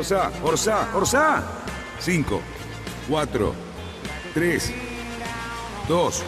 [0.00, 1.44] Orsá, Orsá, Orsá.
[1.98, 2.40] 5,
[3.06, 3.54] 4,
[4.32, 4.72] 3,
[5.86, 6.24] 2,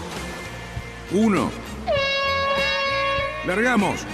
[1.12, 1.50] 1.
[3.46, 4.06] Largamos.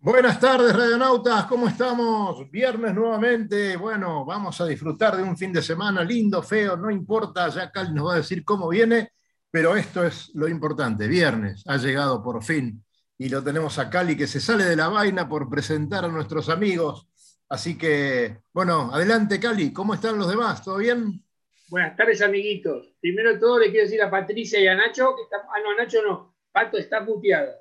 [0.00, 2.50] Buenas tardes, radionautas, ¿cómo estamos?
[2.50, 3.76] Viernes nuevamente.
[3.76, 7.92] Bueno, vamos a disfrutar de un fin de semana lindo, feo, no importa, ya Cali
[7.92, 9.12] nos va a decir cómo viene,
[9.50, 11.06] pero esto es lo importante.
[11.06, 12.82] Viernes ha llegado por fin
[13.18, 16.48] y lo tenemos a Cali que se sale de la vaina por presentar a nuestros
[16.48, 17.08] amigos.
[17.48, 20.64] Así que, bueno, adelante Cali, ¿cómo están los demás?
[20.64, 21.22] ¿Todo bien?
[21.68, 22.94] Buenas tardes, amiguitos.
[23.00, 25.36] Primero de todo, le quiero decir a Patricia y a Nacho que está.
[25.38, 26.36] Ah, no, a Nacho no.
[26.52, 27.56] Pato está muteada.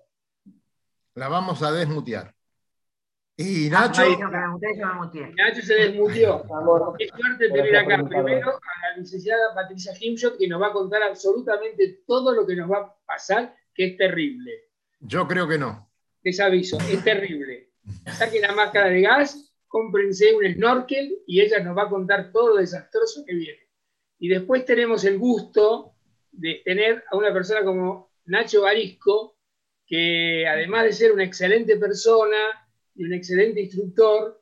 [1.15, 2.33] La vamos a desmutear.
[3.37, 4.03] Y Nacho.
[4.03, 4.15] Ahí.
[4.17, 6.43] Nacho se desmutió.
[6.97, 11.03] Qué suerte tener acá primero a la licenciada Patricia Himshot que nos va a contar
[11.03, 14.69] absolutamente todo lo que nos va a pasar, que es terrible.
[14.99, 15.91] Yo creo que no.
[16.23, 17.71] Les aviso, es terrible.
[18.17, 22.51] Saquen la máscara de gas, cómprense un snorkel y ella nos va a contar todo
[22.51, 23.59] lo desastroso que viene.
[24.19, 25.95] Y después tenemos el gusto
[26.31, 29.37] de tener a una persona como Nacho Barisco,
[29.85, 32.37] que además de ser una excelente persona,
[32.95, 34.41] y un excelente instructor,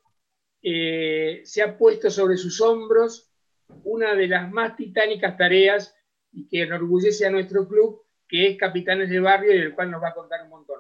[0.61, 3.31] eh, se ha puesto sobre sus hombros
[3.85, 5.95] una de las más titánicas tareas
[6.31, 10.03] y que enorgullece a nuestro club, que es Capitanes de Barrio y del cual nos
[10.03, 10.79] va a contar un montón.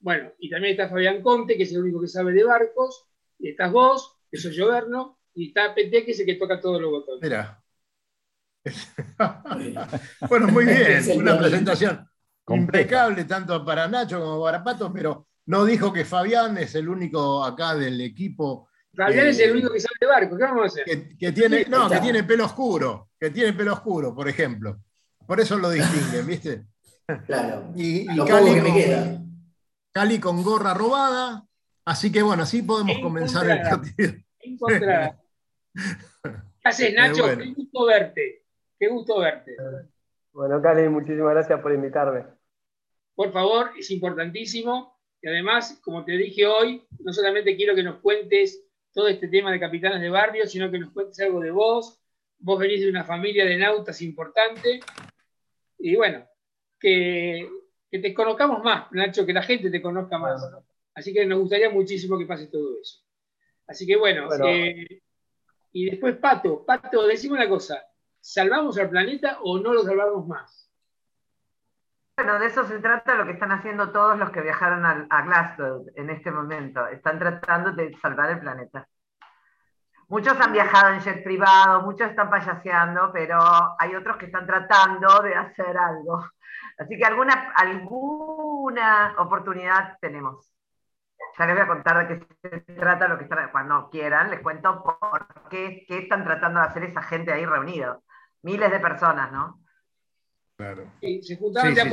[0.00, 3.06] Bueno, y también está Fabián Conte, que es el único que sabe de barcos,
[3.42, 6.80] y estás vos, que soy Lloverno, y está PT, que es el que toca todos
[6.80, 7.22] los botones.
[7.22, 7.58] Mira.
[10.28, 12.08] bueno, muy bien, una presentación
[12.48, 17.42] impecable tanto para Nacho como para Pato, pero no dijo que Fabián es el único
[17.42, 18.68] acá del equipo.
[18.94, 20.84] Fabián es el único que sabe de barco, ¿qué vamos a hacer?
[20.84, 24.80] Que, que tiene, no, que tiene pelo oscuro, que tiene pelo oscuro, por ejemplo.
[25.26, 26.66] Por eso lo distinguen, ¿viste?
[27.26, 27.72] Claro.
[27.74, 29.46] Y, y Cali, con.
[29.90, 31.44] Cali con gorra robada.
[31.84, 34.12] Así que bueno, así podemos comenzar el partido.
[34.40, 35.20] Encontrada.
[36.22, 37.22] ¿Qué haces, Nacho?
[37.22, 37.42] bueno.
[37.42, 38.42] Qué gusto verte.
[38.78, 39.56] Qué gusto verte.
[40.32, 42.24] Bueno, Cali, muchísimas gracias por invitarme.
[43.14, 44.98] Por favor, es importantísimo.
[45.20, 49.52] Y además, como te dije hoy, no solamente quiero que nos cuentes todo este tema
[49.52, 52.00] de capitanes de barrio, sino que nos cuentes algo de vos.
[52.38, 54.80] Vos venís de una familia de nautas importante.
[55.78, 56.26] Y bueno,
[56.78, 57.48] que,
[57.90, 60.42] que te conozcamos más, Nacho, que la gente te conozca más.
[60.94, 62.98] Así que nos gustaría muchísimo que pase todo eso.
[63.66, 64.44] Así que bueno, Bueno.
[64.46, 65.02] eh,
[65.72, 67.82] y después Pato, Pato, decime una cosa,
[68.20, 70.70] ¿salvamos al planeta o no lo salvamos más?
[72.16, 75.22] Bueno, de eso se trata lo que están haciendo todos los que viajaron al- a,
[75.22, 76.86] Glasgow en este momento.
[76.88, 78.86] Están tratando de salvar el planeta.
[80.08, 83.38] Muchos han viajado en jet privado, muchos están payaseando, pero
[83.78, 86.22] hay otros que están tratando de hacer algo.
[86.76, 90.51] Así que alguna, alguna oportunidad tenemos.
[91.38, 92.26] Ya les voy a contar de qué
[92.66, 96.66] se trata lo que están, cuando quieran, les cuento por qué, qué están tratando de
[96.66, 98.00] hacer esa gente ahí reunida.
[98.42, 99.60] Miles de personas, ¿no?
[100.56, 100.92] Claro.
[101.00, 101.84] Sí, se juntaban Sí, de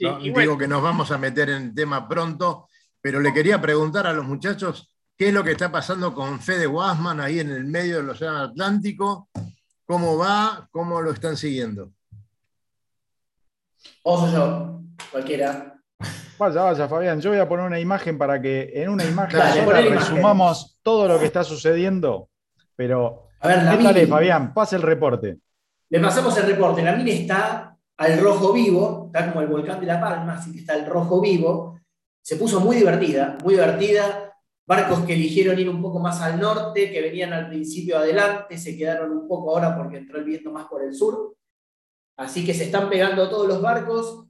[0.00, 2.68] No, bueno, Digo que nos vamos a meter en el tema pronto,
[3.00, 6.68] pero le quería preguntar a los muchachos qué es lo que está pasando con Fede
[6.68, 9.28] Wasman ahí en el medio del Océano Atlántico,
[9.84, 11.90] cómo va, cómo lo están siguiendo.
[14.04, 15.77] Ojo yo, cualquiera.
[16.38, 17.20] Vaya, vaya, Fabián.
[17.20, 19.88] Yo voy a poner una imagen para que en una imagen Dale, sola poné la
[19.88, 20.08] imagen.
[20.14, 22.28] resumamos todo lo que está sucediendo.
[22.76, 24.06] Pero, A ver, dale.
[24.06, 25.38] Fabián, pase el reporte.
[25.90, 26.82] Le pasamos el reporte.
[26.82, 30.60] La mina está al rojo vivo, está como el volcán de La Palma, así que
[30.60, 31.80] está al rojo vivo.
[32.22, 34.32] Se puso muy divertida, muy divertida.
[34.64, 38.76] Barcos que eligieron ir un poco más al norte, que venían al principio adelante, se
[38.76, 41.34] quedaron un poco ahora porque entró el viento más por el sur.
[42.18, 44.27] Así que se están pegando todos los barcos.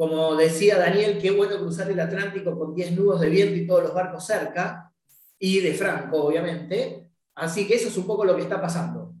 [0.00, 3.82] Como decía Daniel, qué bueno cruzar el Atlántico con 10 nudos de viento y todos
[3.82, 4.90] los barcos cerca.
[5.38, 7.10] Y de Franco, obviamente.
[7.34, 9.12] Así que eso es un poco lo que está pasando.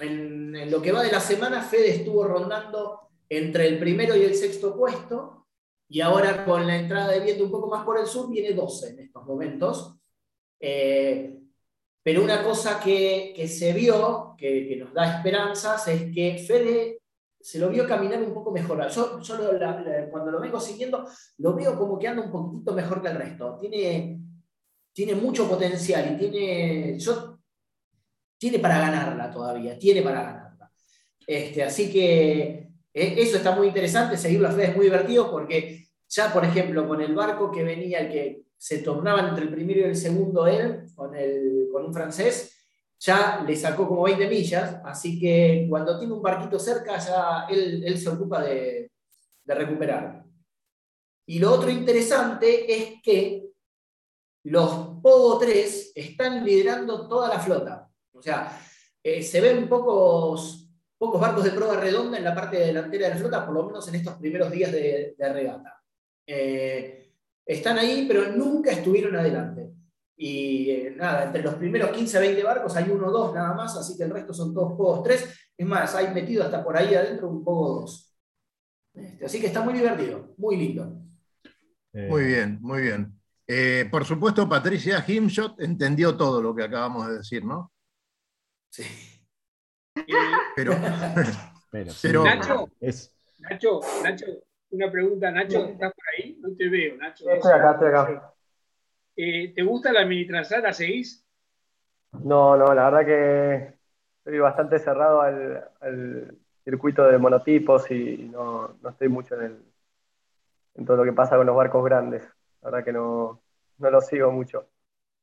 [0.00, 4.34] En, lo que va de la semana, Fede estuvo rondando entre el primero y el
[4.34, 5.46] sexto puesto,
[5.90, 8.88] y ahora con la entrada de viento un poco más por el sur, viene 12
[8.92, 9.94] en estos momentos.
[10.58, 11.38] Eh,
[12.02, 17.02] pero una cosa que, que se vio, que, que nos da esperanzas, es que Fede
[17.44, 18.88] se lo vio caminar un poco mejor.
[18.88, 21.06] Yo, yo lo- la- la- cuando lo vengo siguiendo,
[21.38, 23.58] lo veo como que anda un poquitito mejor que el resto.
[23.60, 24.18] Tiene,
[24.94, 27.38] tiene mucho potencial y tiene, yo,
[28.38, 30.70] tiene para ganarla todavía, tiene para ganarla.
[31.26, 35.86] Este, así que eh, eso está muy interesante, seguir la FED es muy divertido porque
[36.08, 39.80] ya, por ejemplo, con el barco que venía, el que se tornaban entre el primero
[39.80, 42.53] y el segundo él, con, el, con un francés,
[43.04, 47.98] ya le sacó como 20 millas, así que cuando tiene un barquito cerca, ya él,
[47.98, 48.90] se ocupa de,
[49.44, 50.24] de recuperar.
[51.26, 53.50] Y lo otro interesante es que
[54.44, 57.90] los Pogo 3 están liderando toda la flota.
[58.12, 58.58] O sea,
[59.02, 63.20] eh, se ven pocos, pocos barcos de prueba redonda en la parte delantera de la
[63.20, 65.82] flota, por lo menos en estos primeros días de, regata.
[66.26, 67.12] Eh,
[67.44, 69.74] están ahí, pero nunca estuvieron adelante.
[70.16, 73.52] Y eh, nada, entre los primeros 15 a 20 barcos hay uno o dos nada
[73.54, 75.52] más, así que el resto son todos Pogos 3.
[75.56, 78.18] Es más, hay metido hasta por ahí adentro un Pogo 2.
[78.94, 81.00] Este, así que está muy divertido, muy lindo.
[81.92, 83.20] Muy bien, muy bien.
[83.46, 87.72] Eh, por supuesto, Patricia Himshot entendió todo lo que acabamos de decir, ¿no?
[88.70, 88.84] Sí.
[90.56, 90.72] Pero,
[92.02, 92.68] pero, Nacho,
[93.38, 94.26] Nacho, Nacho,
[94.70, 96.36] una pregunta, Nacho, ¿estás por ahí?
[96.40, 97.30] No te veo, Nacho.
[97.30, 98.33] Estoy acá, estoy acá.
[99.16, 100.62] Eh, ¿Te gusta la mini transat?
[100.62, 101.24] ¿La seguís?
[102.12, 103.74] No, no, la verdad que
[104.18, 109.62] estoy bastante cerrado al, circuito de monotipos y no, no estoy mucho en el,
[110.76, 112.22] en todo lo que pasa con los barcos grandes.
[112.62, 113.42] La verdad que no,
[113.78, 114.66] no lo sigo mucho.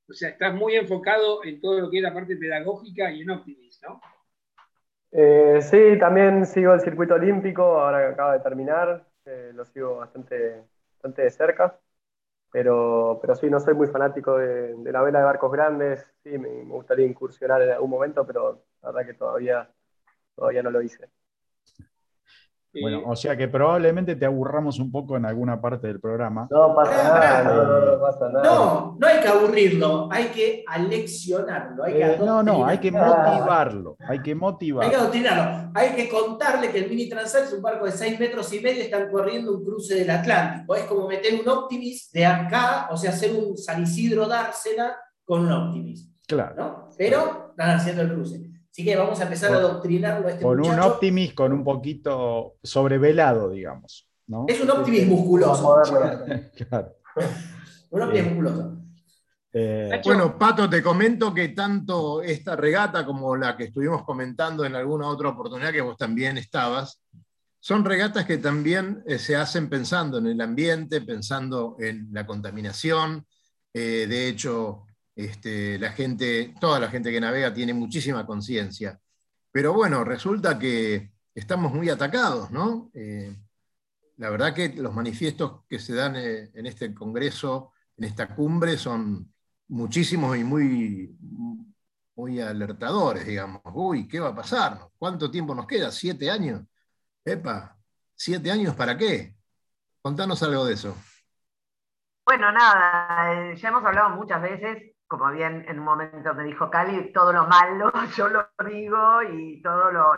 [0.08, 3.32] O sea, estás muy enfocado en todo lo que es la parte pedagógica y en
[3.32, 4.00] Optimis, ¿no?
[5.12, 9.98] Eh, sí, también sigo el circuito olímpico, ahora que acaba de terminar, eh, lo sigo
[9.98, 10.64] bastante,
[10.94, 11.80] bastante de cerca,
[12.52, 16.50] pero, pero sí, no soy muy fanático de, la vela de barcos grandes, sí, me,
[16.50, 19.70] me, gustaría incursionar en algún momento, pero la verdad que todavía,
[20.36, 21.10] todavía no lo hice.
[22.80, 26.48] Bueno, o sea que probablemente te aburramos un poco en alguna parte del programa.
[26.50, 28.44] No pasa nada, no, pasa nada.
[28.44, 31.84] No, no hay que aburrirlo, hay que aleccionarlo.
[31.84, 34.86] Hay que eh, no, no, hay que motivarlo, hay que motivarlo.
[34.86, 38.20] Hay que adoctrinarlo, hay que contarle que el Mini Transat es un barco de 6
[38.20, 40.76] metros y medio, están corriendo un cruce del Atlántico.
[40.76, 44.96] Es como meter un Optimis de acá, o sea, hacer un San Isidro dársela
[45.26, 46.10] con un Optimis.
[46.26, 46.90] Claro.
[46.98, 48.51] Pero están haciendo el cruce.
[48.72, 52.56] Así que vamos a empezar a adoctrinarlo a este Con un optimismo con un poquito
[52.64, 54.10] sobrevelado, digamos.
[54.28, 54.46] ¿no?
[54.48, 55.76] Es un optimismo musculoso.
[56.70, 56.96] claro.
[57.90, 58.78] un optimismo musculoso.
[59.54, 64.76] Eh, bueno, Pato, te comento que tanto esta regata como la que estuvimos comentando en
[64.76, 67.02] alguna otra oportunidad que vos también estabas,
[67.60, 73.28] son regatas que también eh, se hacen pensando en el ambiente, pensando en la contaminación.
[73.74, 74.86] Eh, de hecho,
[75.26, 79.00] este, la gente, toda la gente que navega tiene muchísima conciencia.
[79.52, 82.90] Pero bueno, resulta que estamos muy atacados, ¿no?
[82.94, 83.36] Eh,
[84.18, 88.78] la verdad que los manifiestos que se dan eh, en este congreso, en esta cumbre,
[88.78, 89.34] son
[89.68, 91.18] muchísimos y muy,
[92.16, 93.62] muy alertadores, digamos.
[93.74, 94.80] Uy, ¿qué va a pasar?
[94.98, 95.92] ¿Cuánto tiempo nos queda?
[95.92, 96.62] ¿Siete años?
[97.26, 97.78] Epa,
[98.16, 99.36] ¿siete años para qué?
[100.02, 100.96] Contanos algo de eso.
[102.26, 106.70] Bueno, nada, eh, ya hemos hablado muchas veces como bien en un momento me dijo
[106.70, 110.18] Cali, todo lo malo yo lo digo y todo lo,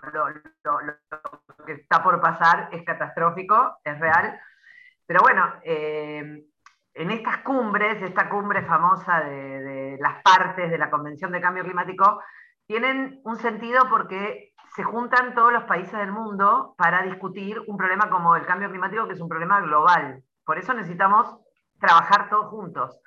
[1.65, 4.39] que está por pasar es catastrófico, es real.
[5.07, 6.45] Pero bueno, eh,
[6.93, 12.21] en estas cumbres, esta cumbre famosa de, las partes de la Convención de Cambio Climático,
[12.67, 18.11] tienen un sentido porque se juntan todos los países del mundo para discutir un problema
[18.11, 20.23] como el cambio climático, que es un problema global.
[20.45, 21.35] Por eso necesitamos
[21.79, 22.99] trabajar todos juntos.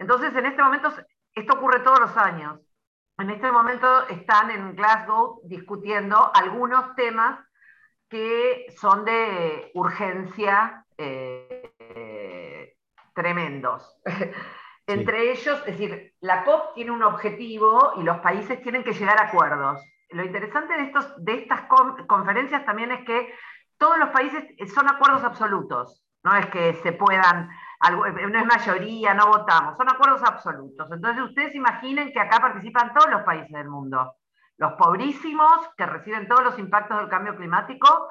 [0.00, 0.90] Entonces, en este momento,
[1.34, 2.58] esto ocurre todos los años.
[3.18, 7.38] En este momento están en Glasgow discutiendo algunos temas
[8.08, 12.74] que son de urgencia eh,
[13.14, 13.94] tremendos.
[14.86, 19.20] Entre ellos, es decir, la COP tiene un objetivo y los países tienen que llegar
[19.20, 19.82] a acuerdos.
[20.08, 21.64] Lo interesante de, estos, de estas
[22.08, 23.34] conferencias también es que
[23.76, 27.50] todos los países son acuerdos absolutos, no es que se puedan
[27.82, 30.90] eh, no es mayoría, no votamos, son acuerdos absolutos.
[30.92, 34.14] Entonces ustedes imaginen que acá participan todos los países del mundo,
[34.58, 38.10] los pobrísimos que reciben todos los impactos del cambio climático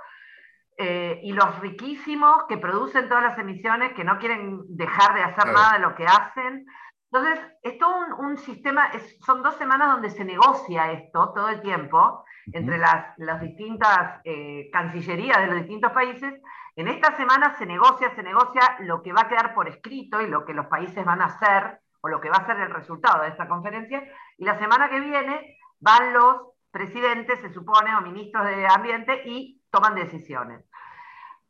[0.77, 5.45] eh, y los riquísimos que producen todas las emisiones, que no quieren dejar de hacer
[5.53, 6.65] nada de lo que hacen.
[7.11, 8.91] Entonces, es todo un, sistema,
[9.25, 12.23] son dos semanas donde se negocia esto todo el tiempo
[12.53, 16.39] entre las, las distintas eh, cancillerías de los distintos países
[16.79, 20.27] en esta semana se negocia, se negocia lo que va a quedar por escrito y
[20.27, 23.23] lo que los países van a hacer o lo que va a ser el resultado
[23.23, 24.01] de esta conferencia.
[24.37, 26.37] Y la semana que viene van los
[26.71, 30.63] presidentes, se supone, o ministros de Ambiente y toman decisiones.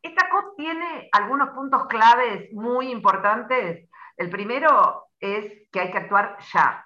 [0.01, 3.87] Esta COP tiene algunos puntos claves muy importantes.
[4.17, 6.85] El primero es que hay que actuar ya.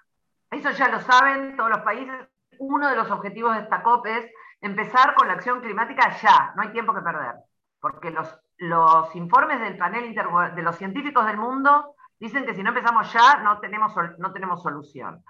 [0.51, 2.13] Eso ya lo saben todos los países.
[2.59, 6.61] Uno de los objetivos de esta COP es empezar con la acción climática ya, no
[6.61, 7.35] hay tiempo que perder,
[7.81, 12.69] porque los, los informes del panel de los científicos del mundo dicen que si no
[12.69, 15.23] empezamos ya no tenemos, no tenemos solución.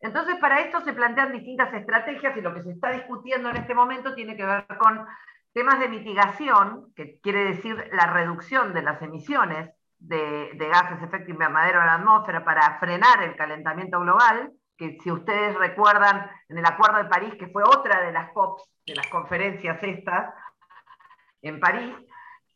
[0.00, 3.74] Entonces, para esto se plantean distintas estrategias y lo que se está discutiendo en este
[3.74, 5.06] momento tiene que ver con
[5.54, 11.30] temas de mitigación, que quiere decir la reducción de las emisiones de, gases de efecto
[11.30, 16.66] invernadero a la atmósfera para frenar el calentamiento global, que si ustedes recuerdan en el
[16.66, 20.34] Acuerdo de París, que fue otra de las COPs, de las conferencias estas,
[21.42, 21.94] en París,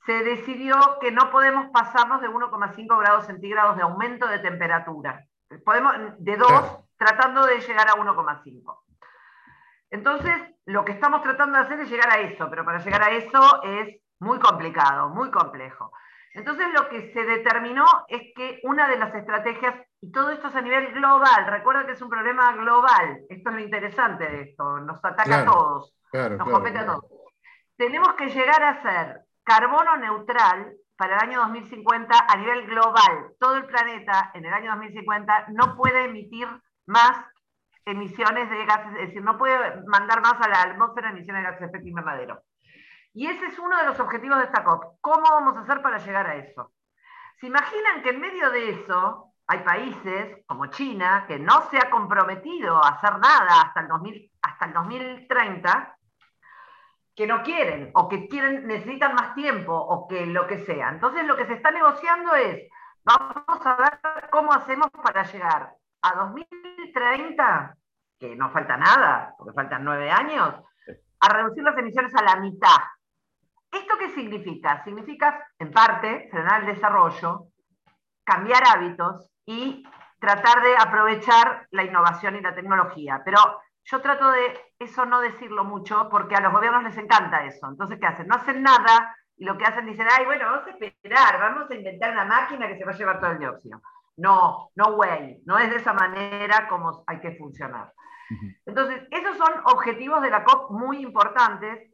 [0.06, 5.24] se decidió que no podemos pasarnos de 1,5 grados centígrados de aumento de temperatura.
[5.64, 8.78] Podemos, de 2, tratando de llegar a 1,5.
[9.90, 10.32] Entonces,
[10.64, 13.62] lo que estamos tratando de hacer es llegar a eso, pero para llegar a eso
[13.62, 15.92] es muy complicado, muy complejo.
[16.34, 20.54] Entonces lo que se determinó es que una de las estrategias, y todo esto es
[20.54, 24.80] a nivel global, recuerda que es un problema global, esto es lo interesante de esto,
[24.80, 27.04] nos ataca a todos, nos compete a todos.
[27.76, 33.34] Tenemos que llegar a ser carbono neutral para el año 2050 a nivel global.
[33.38, 36.48] Todo el planeta en el año 2050 no puede emitir
[36.86, 37.26] más
[37.84, 41.60] emisiones de gases, es decir, no puede mandar más a la atmósfera emisiones de gases
[41.60, 42.42] de efecto invernadero.
[43.14, 44.98] Y ese es uno de los objetivos de esta COP.
[45.00, 46.72] ¿Cómo vamos a hacer para llegar a eso?
[47.38, 51.90] ¿Se imaginan que en medio de eso hay países como China que no se ha
[51.90, 55.98] comprometido a hacer nada hasta el, 2000, hasta el 2030,
[57.14, 60.88] que no quieren o que quieren, necesitan más tiempo o que lo que sea?
[60.88, 62.66] Entonces lo que se está negociando es,
[63.04, 67.76] vamos a ver cómo hacemos para llegar a 2030,
[68.18, 70.54] que no falta nada, porque faltan nueve años,
[71.20, 72.78] a reducir las emisiones a la mitad.
[73.72, 74.84] ¿Esto qué significa?
[74.84, 77.46] Significa, en parte, frenar el desarrollo,
[78.22, 79.82] cambiar hábitos y
[80.20, 83.22] tratar de aprovechar la innovación y la tecnología.
[83.24, 83.38] Pero
[83.84, 87.66] yo trato de eso no decirlo mucho porque a los gobiernos les encanta eso.
[87.68, 88.28] Entonces, ¿qué hacen?
[88.28, 91.74] No hacen nada y lo que hacen dicen, ay, bueno, vamos a esperar, vamos a
[91.74, 93.80] inventar una máquina que se va a llevar todo el dióxido.
[94.18, 97.92] No, no way, no es de esa manera como hay que funcionar.
[98.66, 101.91] Entonces, esos son objetivos de la COP muy importantes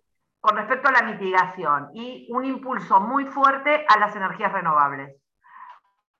[0.49, 5.15] con respecto a la mitigación y un impulso muy fuerte a las energías renovables.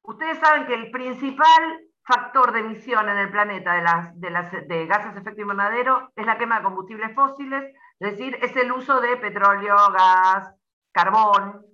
[0.03, 4.53] Ustedes saben que el principal factor de emisión en el planeta de, las, de, las,
[4.53, 8.71] de gases de efecto invernadero es la quema de combustibles fósiles, es decir, es el
[8.71, 10.55] uso de petróleo, gas,
[10.93, 11.65] carbón.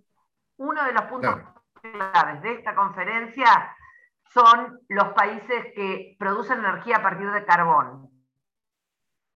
[0.57, 1.35] Uno de los puntos
[1.83, 3.75] claves de esta conferencia
[4.33, 8.11] son los países que producen energía a partir de carbón.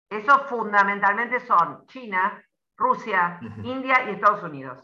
[0.07, 2.43] Esos fundamentalmente son China,
[2.77, 4.83] Rusia, India y Estados Unidos.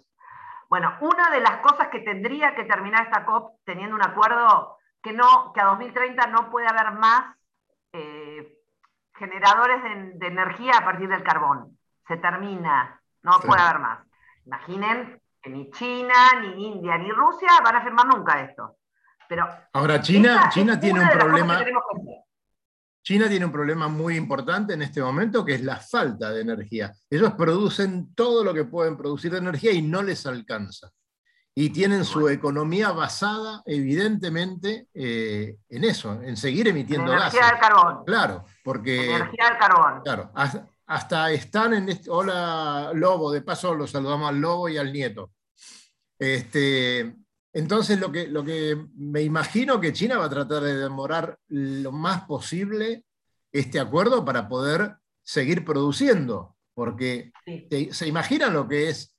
[0.67, 5.13] Bueno, una de las cosas que tendría que terminar esta COP teniendo un acuerdo que,
[5.13, 7.35] no, que a 2030 no puede haber más
[7.91, 8.57] eh,
[9.15, 9.83] generadores
[10.15, 11.77] de, energía a partir del carbón.
[12.07, 13.99] Se termina, no puede haber más.
[14.45, 18.77] Imaginen que ni China, ni India, ni Rusia van a firmar nunca esto.
[19.29, 21.59] Pero Ahora, China, China tiene un problema.
[23.03, 26.93] China tiene un problema muy importante en este momento, que es la falta de energía.
[27.09, 30.89] Ellos producen todo lo que pueden producir de energía y no les alcanza.
[31.53, 37.33] Y tienen su economía basada, evidentemente, eh, en eso, en seguir emitiendo gas.
[37.33, 38.05] Energía del carbón.
[38.05, 39.15] Claro, porque.
[39.15, 40.01] Energía del carbón.
[40.03, 40.31] Claro,
[40.87, 42.09] hasta están en este.
[42.09, 45.31] Hola, Lobo, de paso los saludamos al Lobo y al nieto.
[46.17, 47.17] Este,
[47.53, 51.91] entonces, lo que, lo que me imagino que China va a tratar de demorar lo
[51.91, 53.05] más posible
[53.51, 57.31] este acuerdo para poder seguir produciendo, porque
[57.91, 59.15] ¿se imaginan lo que es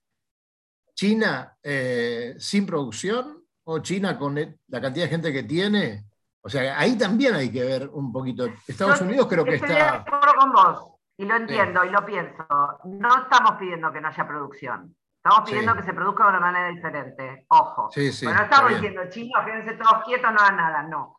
[0.96, 6.04] China eh, sin producción o China con la cantidad de gente que tiene?
[6.42, 8.48] O sea, ahí también hay que ver un poquito.
[8.66, 9.72] Estados Unidos creo que está...
[9.72, 12.44] De acuerdo con vos, y lo entiendo y lo pienso.
[12.84, 14.96] No estamos pidiendo que no haya producción.
[15.25, 17.47] Estamos pidiendo que se produzca de una manera diferente.
[17.49, 17.88] Ojo.
[17.90, 20.83] Sí, sí, bueno, no estamos diciendo, chinos, quédense todos quietos, no hagan nada.
[20.83, 21.19] No.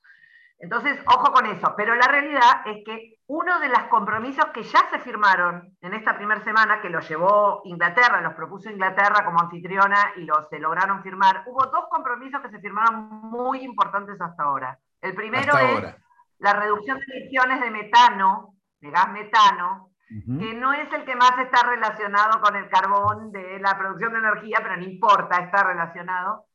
[0.59, 1.73] Entonces, ojo con eso.
[1.75, 6.15] Pero la realidad es que uno de los compromisos que ya se firmaron en esta
[6.15, 11.01] primera semana, que lo llevó Inglaterra, los propuso Inglaterra como anfitriona y los se lograron
[11.01, 14.77] firmar, hubo dos compromisos que se firmaron muy importantes hasta ahora.
[15.01, 15.95] El primero es
[16.37, 21.37] la reducción de emisiones de metano, de gas metano, que no es el que más
[21.39, 26.45] está relacionado con el carbón de la producción de energía, pero no importa, está relacionado.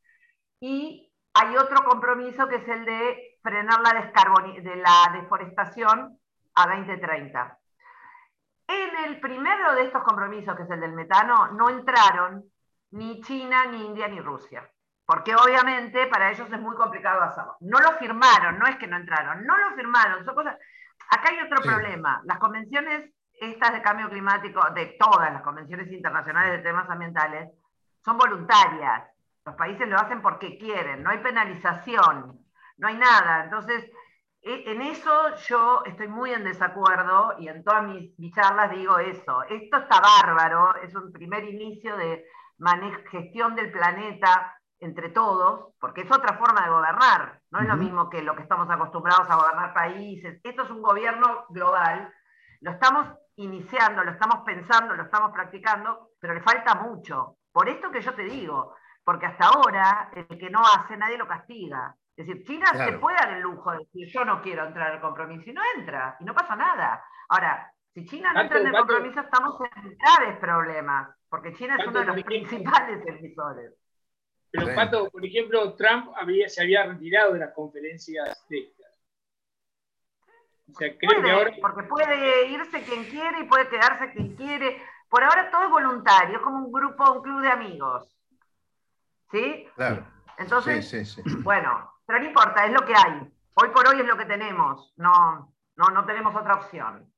[0.60, 4.12] Y hay otro compromiso que es el de frenar la,
[4.62, 6.18] de la deforestación
[6.54, 7.58] a 2030.
[8.68, 12.44] En el primero de estos compromisos, que es el del metano, no entraron
[12.92, 14.68] ni China, ni India, ni Rusia.
[15.06, 17.56] porque obviamente para ellos es muy complicado hacerlo.
[17.60, 20.56] No lo firmaron, no es que no entraron, no lo firmaron, son cosas...
[21.10, 26.58] Acá hay otro problema, las convenciones estas de cambio climático, de todas las convenciones internacionales
[26.58, 27.50] de temas ambientales,
[28.04, 29.04] son voluntarias.
[29.44, 32.38] Los países lo hacen porque quieren, no hay penalización,
[32.76, 33.44] no hay nada.
[33.44, 33.90] Entonces,
[34.42, 39.42] e, en eso yo estoy muy en desacuerdo y en todas mis, charlas digo eso.
[39.44, 42.24] Esto está bárbaro, es un primer inicio de
[43.10, 48.08] gestión del planeta entre todos, porque es otra forma de gobernar, no es lo mismo
[48.08, 50.40] que lo que estamos acostumbrados a gobernar países.
[50.42, 52.12] Esto es un gobierno global,
[52.60, 53.06] lo estamos
[53.42, 57.36] iniciando, lo estamos pensando, lo estamos practicando, pero le falta mucho.
[57.52, 61.26] Por esto que yo te digo, porque hasta ahora el que no hace nadie lo
[61.26, 61.94] castiga.
[62.16, 65.00] Es decir, China se puede dar el lujo de decir yo no quiero entrar al
[65.00, 67.02] compromiso y no entra y no pasa nada.
[67.28, 71.86] Ahora, si China no entra en el compromiso estamos en graves problemas, porque China es
[71.86, 73.72] uno de los principales emisores.
[74.50, 78.72] Pero Pato, por ejemplo, Trump había, se había retirado de las conferencias de.
[80.72, 81.52] O sea, creo que ahora...
[81.60, 84.82] Porque puede irse quien quiere y puede quedarse quien quiere.
[85.08, 88.16] Por ahora todo es voluntario, es como un grupo, un club de amigos.
[89.30, 89.66] ¿Sí?
[89.74, 90.06] Claro.
[90.38, 91.36] Entonces, sí, sí, sí.
[91.42, 93.30] bueno, pero no importa, es lo que hay.
[93.54, 97.12] Hoy por hoy es lo que tenemos, no, no, tenemos otra opción.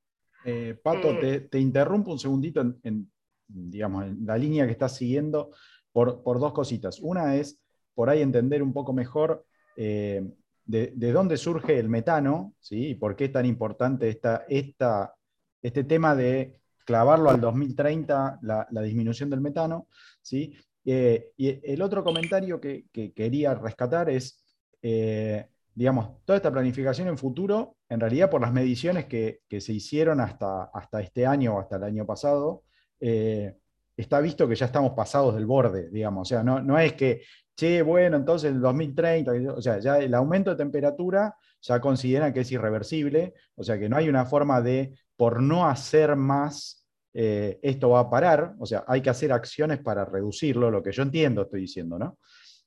[0.44, 3.10] Eh, Pato, eh, te, interrumpo un segundito en,
[3.46, 5.50] digamos, en la línea que estás siguiendo
[5.92, 6.98] por, dos cositas.
[7.00, 7.60] Una es
[7.94, 9.44] por ahí entender un poco mejor
[9.76, 10.26] eh,
[10.64, 12.88] de, dónde surge el metano, ¿sí?
[12.88, 15.14] y por qué es tan importante esta, esta,
[15.60, 19.88] este tema de clavarlo al 2030, la, disminución del metano.
[20.20, 20.54] ¿sí?
[20.84, 24.42] y el otro comentario que, que quería rescatar es
[24.82, 30.20] eh, digamos, toda esta planificación en futuro, en realidad por las mediciones que, se hicieron
[30.20, 32.64] hasta, hasta este año o hasta el año pasado,
[33.00, 33.56] eh,
[33.96, 36.28] está visto que ya estamos pasados del borde, digamos.
[36.28, 37.22] O sea, no, no es que,
[37.56, 42.40] che, bueno, entonces el 2030, o sea, ya el aumento de temperatura ya consideran que
[42.40, 47.58] es irreversible, o sea, que no hay una forma de, por no hacer más, eh,
[47.62, 51.02] esto va a parar, o sea, hay que hacer acciones para reducirlo, lo que yo
[51.02, 52.18] entiendo, estoy diciendo, ¿no?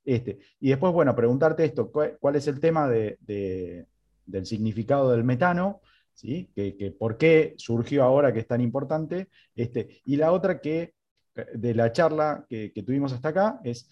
[0.05, 3.87] Este, y después, bueno, preguntarte esto, ¿cuál, es el tema del
[4.45, 5.81] significado del metano?
[6.13, 6.49] ¿sí?
[6.55, 9.29] Que, ¿Por qué surgió ahora que es tan importante?
[9.55, 10.94] Este, y la otra que
[11.53, 13.89] de la charla que, tuvimos hasta acá es,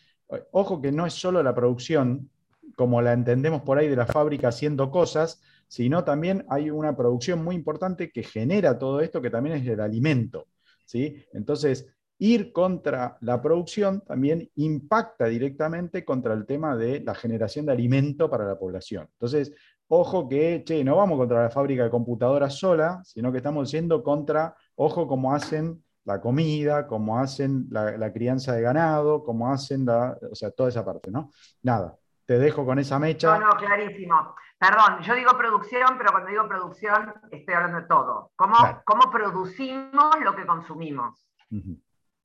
[0.51, 2.29] ojo que no es solo la producción,
[2.75, 7.43] como la entendemos por ahí de la fábrica haciendo cosas, sino también hay una producción
[7.43, 10.47] muy importante que genera todo esto, que también es el alimento.
[10.85, 11.25] ¿sí?
[11.33, 11.87] Entonces,
[12.19, 18.29] ir contra la producción también impacta directamente contra el tema de la generación de alimento
[18.29, 19.07] para la población.
[19.13, 19.51] Entonces,
[19.87, 24.55] ojo que, no vamos contra la fábrica de computadoras sola, sino que estamos yendo contra,
[24.75, 30.35] ojo, cómo hacen la comida, cómo hacen la, crianza de ganado, cómo hacen la, o
[30.35, 31.31] sea, toda esa parte, ¿no?
[31.61, 33.37] Nada, te dejo con esa mecha.
[33.37, 34.35] No, no, clarísimo.
[34.57, 38.31] Perdón, yo digo producción, pero cuando digo producción estoy hablando de todo.
[38.35, 41.27] ¿Cómo, cómo producimos lo que consumimos?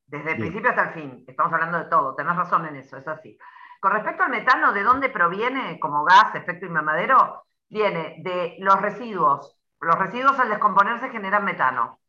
[0.09, 1.25] desde el principio hasta el fin.
[1.27, 3.39] Estamos hablando de todo, tenés razón en eso, es así.
[3.81, 7.45] Con respecto al metano, ¿de dónde proviene como gas, efecto invernadero?
[7.69, 9.57] Viene de los residuos.
[9.81, 12.01] Los residuos al descomponerse generan metano.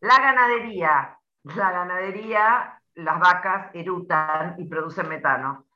[0.00, 5.66] La ganadería, la ganadería, las vacas erutan y producen metano.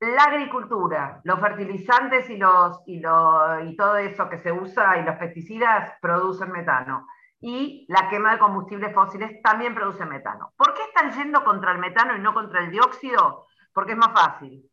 [0.00, 5.16] La agricultura, los fertilizantes y, los, y, y todo eso que se usa y los
[5.16, 7.06] pesticidas producen metano
[7.46, 10.54] y la quema de combustibles fósiles también produce metano.
[10.56, 13.46] ¿Por qué están yendo contra el metano y no contra el dióxido?
[13.74, 14.64] Porque es más fácil.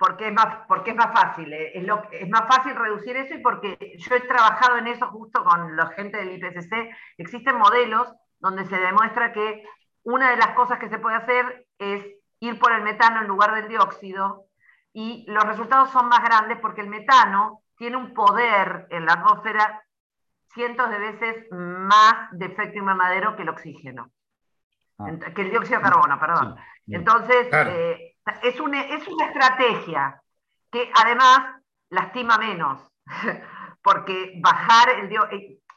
[0.00, 3.34] Porque es más, porque es más fácil, eh, es, lo, es más fácil reducir eso
[3.34, 6.88] y porque yo he trabajado en eso justo con la gente del IPCC.
[7.18, 9.62] Existen modelos donde se demuestra que
[10.02, 12.02] una de las cosas que se puede hacer es
[12.40, 14.46] ir por el metano en lugar del dióxido
[14.94, 19.82] y los resultados son más grandes porque el metano tiene un poder en la atmósfera
[20.54, 24.10] cientos de veces más de efecto invernadero que el oxígeno,
[24.98, 25.10] ah.
[25.34, 26.56] que el dióxido de carbono, perdón.
[26.88, 28.09] Entonces, eh,
[28.42, 30.22] es, una, es una estrategia
[30.70, 32.86] que además lastima menos,
[33.82, 35.10] porque bajar el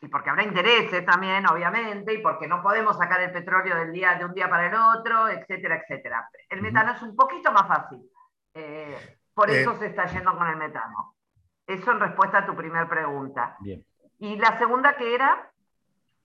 [0.03, 4.15] y porque habrá intereses también, obviamente, y porque no podemos sacar el petróleo del día,
[4.15, 6.29] de un día para el otro, etcétera, etcétera.
[6.49, 8.01] El metano es un poquito más fácil.
[8.53, 9.61] Eh, por eh.
[9.61, 11.15] eso se está yendo con el metano.
[11.65, 13.55] Eso en respuesta a tu primera pregunta.
[13.61, 13.85] Bien.
[14.19, 15.49] ¿Y la segunda que era?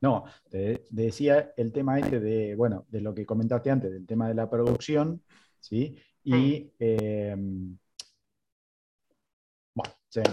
[0.00, 4.26] No, te, decía el tema este de, bueno, de lo que comentaste antes, del tema
[4.26, 5.22] de la producción,
[5.60, 5.96] ¿sí?
[6.24, 7.78] Y em,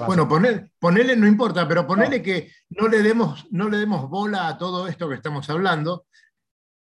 [0.07, 4.47] bueno, poner, ponerle no importa, pero ponerle que no le, demos, no le demos bola
[4.47, 6.05] a todo esto que estamos hablando,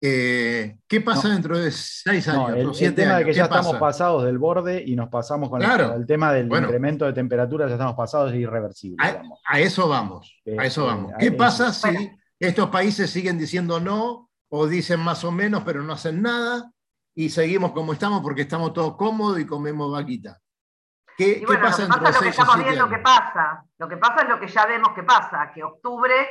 [0.03, 3.27] Eh, ¿Qué pasa dentro de seis No, años el, o el siete tema de años?
[3.27, 5.93] que ya estamos pasados del borde y nos pasamos con el- Claro.
[5.93, 6.65] el, tema del Bueno.
[6.65, 8.97] incremento de temperatura, ya estamos pasados, es irreversible.
[9.45, 11.13] A, eso vamos, a eso Este, vamos.
[11.13, 11.37] a ¿Qué eso.
[11.37, 16.19] pasa si estos países siguen diciendo no o dicen más o menos pero no hacen
[16.23, 16.71] nada
[17.15, 20.39] y seguimos como estamos porque estamos todos cómodos y comemos vaquita?
[21.17, 23.65] ¿Qué, Y qué bueno, pasa lo que pasa es lo que estamos viendo pasa.
[23.77, 26.29] Lo que pasa es lo que ya vemos que pasa, que octubre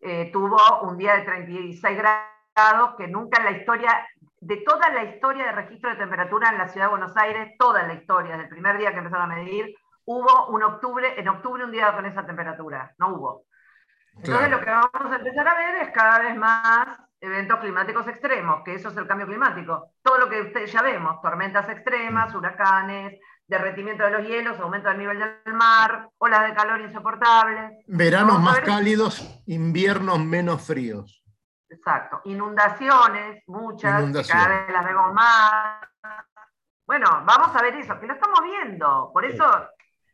[0.00, 4.06] eh, tuvo un día de 36 grados, que nunca en la historia,
[4.40, 7.82] de toda la historia de registro de temperatura en la ciudad de Buenos Aires, toda
[7.84, 11.64] la historia, desde el primer día que empezaron a medir, hubo un octubre, en octubre
[11.64, 13.44] un día con esa temperatura, no hubo.
[14.16, 14.58] Entonces Claro.
[14.58, 18.74] lo que vamos a empezar a ver es cada vez más eventos climáticos extremos, que
[18.74, 19.92] eso es el cambio climático.
[20.02, 24.98] Todo lo que ustedes ya vemos, tormentas extremas, huracanes, derretimiento de los hielos, aumento del
[24.98, 27.84] nivel del mar, olas de calor insoportables.
[27.86, 31.22] Veranos más cálidos, inviernos menos fríos.
[31.68, 32.20] Exacto.
[32.24, 34.44] Inundaciones, muchas, Inundaciones.
[34.44, 35.80] cada vez las vemos más.
[36.84, 39.10] Bueno, vamos a ver eso, que lo estamos viendo.
[39.12, 39.44] Por eso,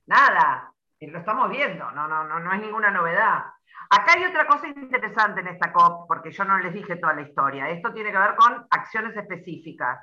[0.07, 3.45] nada, eh, lo estamos viendo, no, no, no, no es ninguna novedad.
[3.91, 7.23] Acá hay otra cosa interesante en esta COP, porque yo no les dije toda la
[7.23, 7.69] historia.
[7.71, 9.99] Esto tiene que ver con acciones específicas.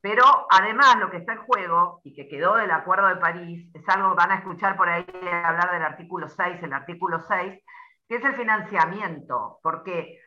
[0.00, 3.86] Pero además lo que está en juego y que quedó del Acuerdo de París es
[3.88, 5.04] algo, van a escuchar por ahí
[5.44, 7.62] hablar del artículo 6, el artículo 6,
[8.08, 10.18] que es el financiamiento, porque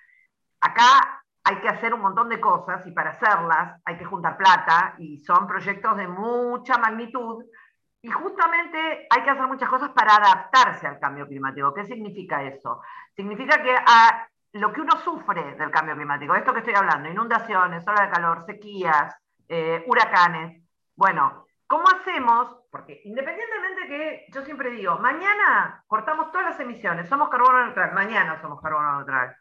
[0.62, 4.96] acá hay que hacer un montón de cosas y para hacerlas hay que juntar plata
[5.00, 7.44] y son proyectos de mucha magnitud
[8.04, 11.74] y justamente hay que hacer muchas cosas para adaptarse al cambio climático.
[11.74, 12.82] ¿Qué significa eso?
[13.16, 17.88] Significa que a lo que uno sufre del cambio climático, esto que estoy hablando, inundaciones,
[17.88, 19.16] olas de calor, sequías,
[19.48, 20.62] eh, huracanes,
[20.98, 22.54] bueno, ¿cómo hacemos?
[22.70, 28.40] Porque independientemente que yo siempre digo, mañana cortamos todas las emisiones, somos carbono neutral, mañana
[28.42, 29.34] somos carbono neutral.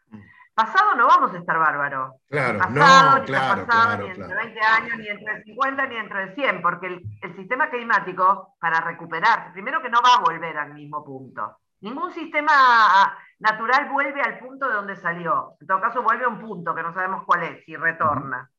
[0.55, 2.13] Pasado no vamos a estar bárbaros.
[2.29, 4.41] Claro, pasado, no, ni claro, pasado, claro, ni entre claro.
[4.43, 9.51] 20 años, ni entre 50, ni entre 100, porque el, el sistema climático, para recuperarse,
[9.51, 11.57] primero que no va a volver al mismo punto.
[11.81, 15.55] Ningún sistema natural vuelve al punto de donde salió.
[15.59, 18.49] En todo caso, vuelve a un punto que no sabemos cuál es y retorna.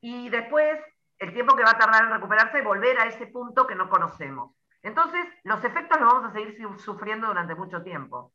[0.00, 0.78] Y después,
[1.18, 4.52] el tiempo que va a tardar en recuperarse, volver a ese punto que no conocemos.
[4.82, 8.32] Entonces, los efectos los vamos a seguir su- sufriendo durante mucho tiempo.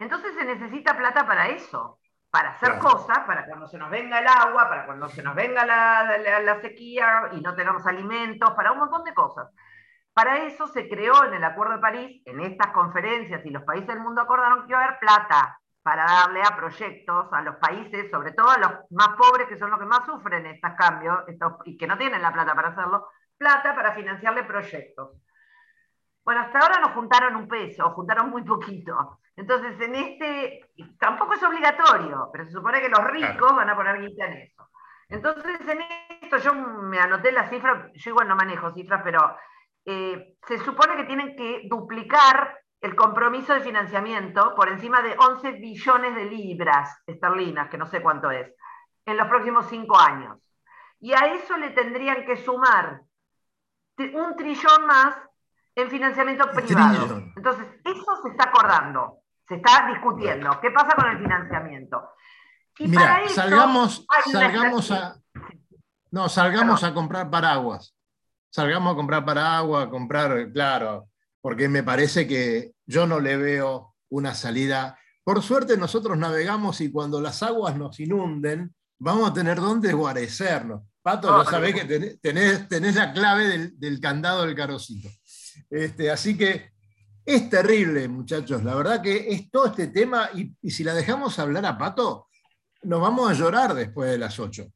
[0.00, 2.00] Entonces, se necesita plata para eso
[2.36, 2.88] para hacer Claro.
[2.98, 6.40] cosas, para cuando se nos venga el agua, para cuando se nos venga la, la-
[6.40, 9.48] la sequía y no tengamos alimentos, para un montón de cosas.
[10.12, 13.88] Para eso se creó en el Acuerdo de París, en estas conferencias y los países
[13.88, 18.10] del mundo acordaron que iba a haber plata para darle a proyectos a los países,
[18.10, 21.54] sobre todo a los más pobres, que son los que más sufren estos cambios estos,
[21.64, 25.22] y que no tienen la plata para hacerlo, plata para financiarle proyectos.
[26.22, 29.20] Bueno, hasta ahora nos juntaron un peso, juntaron muy poquito.
[29.36, 30.60] Entonces, en este,
[30.98, 33.54] tampoco es obligatorio, pero se supone que los ricos Claro.
[33.56, 34.68] van a poner guita en eso.
[35.08, 35.80] Entonces, en
[36.22, 39.36] esto yo me anoté la cifra, yo igual no manejo cifras, pero
[39.84, 45.52] eh, se supone que tienen que duplicar el compromiso de financiamiento por encima de 11
[45.52, 48.52] billones de libras esterlinas, que no sé cuánto es,
[49.04, 50.38] en los próximos cinco años.
[50.98, 53.02] Y a eso le tendrían que sumar
[53.98, 55.16] un trillón más
[55.74, 57.22] en financiamiento privado.
[57.36, 59.18] Entonces, eso se está acordando,
[59.48, 60.58] se está discutiendo.
[60.60, 62.02] ¿Qué pasa con el financiamiento?
[62.78, 65.16] Y para Mira, eso salgamos, salgamos a.
[66.10, 67.94] No, salgamos a comprar paraguas.
[68.50, 71.08] Salgamos a comprar paraguas, a comprar, claro,
[71.40, 74.98] porque me parece que yo no le veo una salida.
[75.24, 80.82] Por suerte nosotros navegamos y cuando las aguas nos inunden, vamos a tener dónde guarecernos.
[81.02, 85.08] Pato, ya Oh, sabés que tenés, tenés- tenés la clave del, del candado del carocito.
[85.70, 86.70] Este, así que
[87.26, 88.62] es terrible, muchachos.
[88.64, 92.28] La verdad que es todo este tema y, y si la dejamos hablar a Pato,
[92.82, 94.66] nos vamos a llorar después de las 8.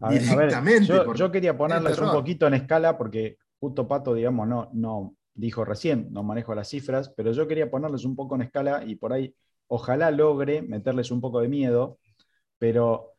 [0.00, 4.14] A ver, a ver, Directamente, yo, quería ponerles un poquito en escala porque justo Pato,
[4.14, 8.36] digamos, no, no dijo recién, no manejo las cifras, pero yo quería ponerles un poco
[8.36, 9.34] en escala y por ahí
[9.66, 11.98] ojalá logre meterles un poco de miedo,
[12.58, 13.12] pero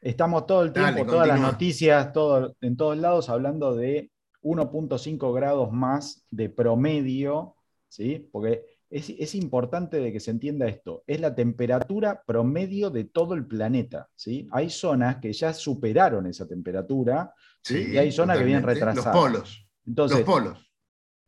[0.00, 4.10] estamos todo el Dale, tiempo, todas las noticias, todo, en todos lados hablando de
[4.42, 7.54] 1.5 grados más de promedio,
[7.94, 8.28] ¿sí?
[8.32, 11.04] Porque es, es importante de que se entienda esto.
[11.06, 14.48] Es la temperatura promedio de todo el planeta, ¿sí?
[14.50, 17.92] Hay zonas que ya superaron esa temperatura, ¿sí?
[17.92, 19.04] y hay zonas que vienen retrasadas.
[19.04, 19.68] Los polos.
[19.86, 20.58] Entonces, los polos.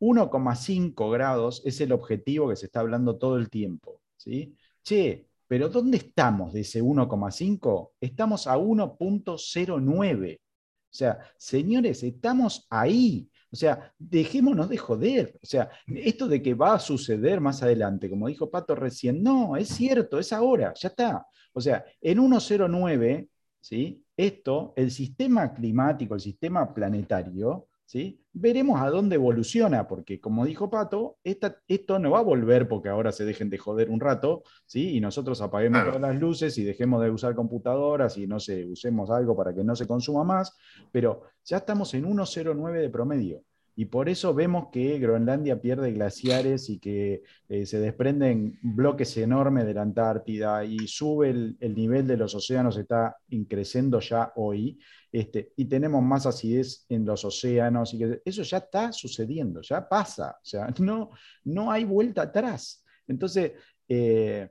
[0.01, 4.01] 1,5 grados es el objetivo que se está hablando todo el tiempo.
[4.17, 4.53] ¿sí?
[4.83, 7.91] Che, pero ¿dónde estamos de ese 1,5?
[8.01, 10.39] Estamos a 1.09.
[10.39, 13.29] O sea, señores, estamos ahí.
[13.51, 15.39] O sea, dejémonos de joder.
[15.41, 19.55] O sea, esto de que va a suceder más adelante, como dijo Pato recién, no,
[19.55, 21.25] es cierto, es ahora, ya está.
[21.53, 23.29] O sea, en 1.09,
[23.61, 24.03] ¿sí?
[24.17, 28.21] esto, el sistema climático, el sistema planetario, ¿sí?
[28.33, 33.11] veremos a dónde evoluciona, porque como dijo Pato, esto no va a volver porque ahora
[33.11, 34.95] se dejen de joder un rato, ¿sí?
[34.95, 39.09] y nosotros apaguemos todas las luces y dejemos de usar computadoras y no sé, usemos
[39.09, 40.55] algo para que no se consuma más,
[40.91, 43.43] pero ya estamos en 1,09 de promedio.
[43.79, 49.67] Y por eso vemos que Groenlandia pierde glaciares y que eh, se desprenden bloques enormes
[49.67, 53.15] de la Antártida y sube el, nivel de los océanos, está
[53.47, 54.79] creciendo ya hoy,
[55.11, 59.87] este, y tenemos más acidez en los océanos, y que eso ya está sucediendo, ya
[59.87, 61.11] pasa, o sea, no,
[61.43, 62.83] no hay vuelta atrás.
[63.07, 63.51] Entonces,
[63.87, 64.49] eh,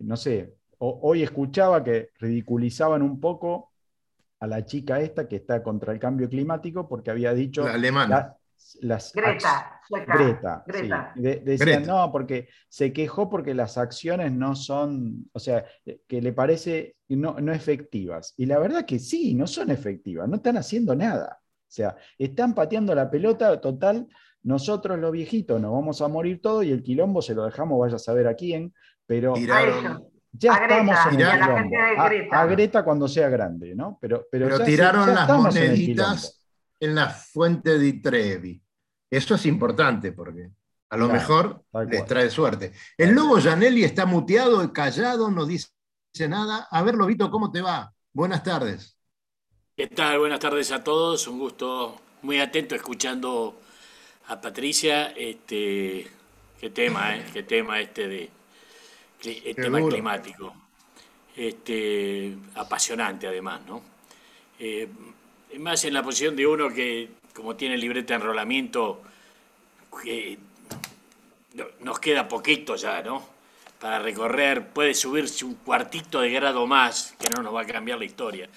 [0.00, 3.70] no sé, hoy escuchaba que ridiculizaban un poco
[4.44, 7.64] a la chica esta que está contra el cambio climático porque había dicho...
[7.64, 8.36] La alemana.
[8.80, 11.12] las Greta, Greta, Greta.
[11.14, 15.64] decían, no, porque se quejó porque las acciones no son, o sea,
[16.06, 18.34] que le parece no, no efectivas.
[18.36, 21.38] Y la verdad que sí, no son efectivas, no están haciendo nada.
[21.40, 24.06] O sea, están pateando la pelota total.
[24.42, 27.96] Nosotros los viejitos nos vamos a morir todos y el quilombo se lo dejamos, vaya
[27.96, 28.72] a saber a quién,
[29.06, 29.34] pero
[30.36, 33.98] ya estamos en el A, Greta cuando sea grande, ¿no?
[34.00, 36.44] Pero, pero, tiraron las moneditas
[36.80, 38.60] en, la fuente de Trevi.
[39.08, 40.50] Eso es importante porque
[40.90, 42.72] a lo mejor les trae suerte.
[42.98, 45.68] El lobo Janelli está muteado y callado, no dice
[46.28, 46.66] nada.
[46.70, 47.92] A ver, Lobito, ¿cómo te va?
[48.12, 48.98] Buenas tardes.
[49.76, 50.18] ¿Qué tal?
[50.18, 51.28] Buenas tardes a todos.
[51.28, 53.60] Un gusto, muy atento escuchando
[54.26, 55.12] a Patricia.
[55.16, 56.08] Este,
[56.60, 57.24] qué tema, ¿eh?
[57.32, 58.30] Qué tema este de
[59.26, 60.54] el tema climático.
[61.36, 63.82] Este, apasionante además, ¿no?
[64.58, 64.88] Eh,
[65.58, 69.02] más en la posición de uno que, como tiene libreta de enrolamiento,
[70.02, 70.38] que
[71.80, 73.22] nos queda poquito ya, ¿no?
[73.80, 77.98] Para recorrer, puede subirse un cuartito de grado más, que no nos va a cambiar
[77.98, 78.48] la historia.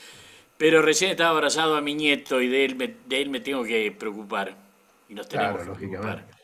[0.58, 3.64] Pero recién estaba abrazado a mi nieto y de él me, de él me tengo
[3.64, 4.56] que preocupar.
[5.10, 6.37] Y nos tenemos que preocupar.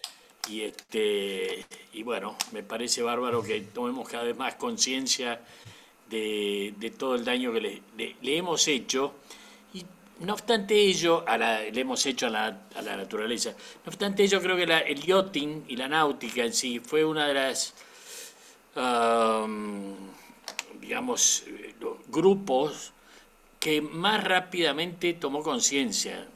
[0.50, 5.40] Y, este, y bueno, me parece bárbaro que tomemos cada vez más conciencia
[6.10, 9.14] de, todo el daño que le, hemos hecho.
[9.74, 9.86] Y
[10.20, 13.52] no obstante ello, a la, le hemos hecho a la, a la, naturaleza.
[13.52, 17.34] No obstante ello, creo que el yachting y la náutica en sí fue una de
[17.34, 17.74] las,
[20.82, 21.46] digamos,
[21.80, 22.92] los grupos
[23.60, 26.28] que más rápidamente tomó conciencia.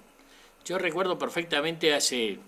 [0.64, 2.40] Yo recuerdo perfectamente hace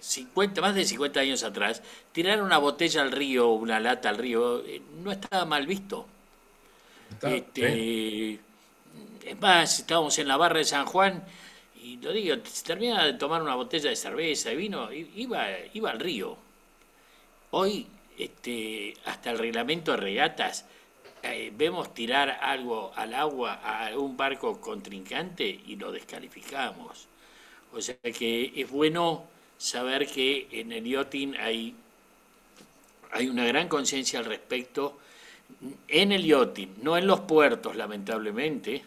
[0.00, 4.64] 50, más de 50 años atrás, tirar una botella al río, una lata al río,
[4.66, 6.06] eh, no estaba mal visto.
[7.24, 8.34] este,
[9.24, 11.24] Es más, estábamos en la barra de San Juan
[11.82, 15.90] y lo digo, se terminaba de tomar una botella de cerveza, de vino, iba, iba
[15.90, 16.38] al río.
[17.50, 17.86] Hoy,
[18.18, 20.66] este, hasta el reglamento de regatas,
[21.22, 27.08] eh, vemos tirar algo al agua a un barco contrincante y lo descalificamos.
[27.72, 29.24] O sea que es bueno
[29.60, 31.74] saber que en el yachting hay,
[33.12, 34.98] hay una gran conciencia al respecto.
[35.86, 38.82] En el yachting, no en los puertos, lamentablemente,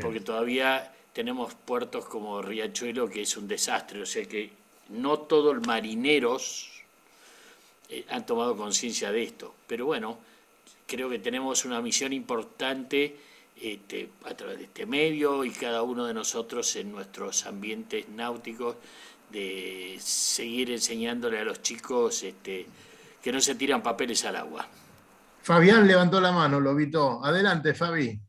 [0.00, 4.50] porque todavía tenemos puertos como Riachuelo, que es un desastre, o sea que
[4.88, 6.70] no todos los marineros
[7.88, 9.54] eh, han tomado conciencia de esto.
[9.68, 10.18] Pero bueno,
[10.86, 13.16] creo que tenemos una misión importante
[13.60, 18.74] este, a través de este medio y cada uno de nosotros en nuestros ambientes náuticos
[19.32, 22.66] de seguir enseñándole a los chicos este,
[23.20, 24.66] que no se tiran papeles al agua.
[25.42, 27.24] Fabián levantó la mano, lo Lobito.
[27.24, 28.20] Adelante, Fabi.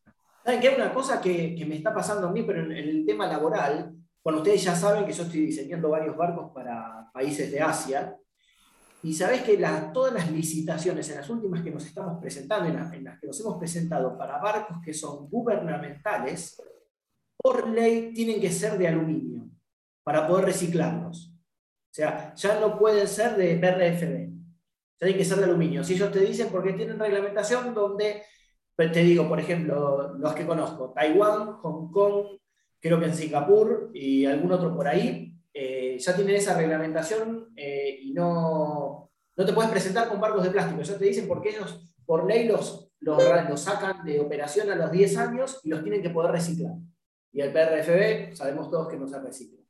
[0.43, 0.69] ¿Saben qué?
[0.69, 4.63] Una cosa que, me está pasando a mí, pero en, el tema laboral, bueno, ustedes
[4.63, 8.15] ya saben que yo estoy diseñando varios barcos para países de Asia,
[9.03, 9.61] y sabés que
[9.93, 13.39] todas las licitaciones, en las últimas que nos estamos presentando, en, en las que nos
[13.41, 16.61] hemos presentado para barcos que son gubernamentales,
[17.37, 19.52] por ley tienen que ser de aluminio
[20.03, 21.33] para poder reciclarlos.
[21.33, 24.33] O sea, ya no pueden ser de PRFB,
[24.99, 25.83] ya hay que ser de aluminio.
[25.83, 28.23] Si ellos te dicen, porque tienen reglamentación donde,
[28.75, 32.39] pues, te digo, por ejemplo, los que conozco, Taiwán, Hong Kong,
[32.79, 37.99] creo que en Singapur y algún otro por ahí, eh, ya tienen esa reglamentación eh,
[38.01, 40.81] y no, no te puedes presentar con barcos de plástico.
[40.81, 44.91] Ya te dicen porque ellos, por ley, los, los, los sacan de operación a los
[44.91, 46.73] 10 años y los tienen que poder reciclar.
[47.31, 49.62] Y el PRFB, sabemos todos que no se recicla.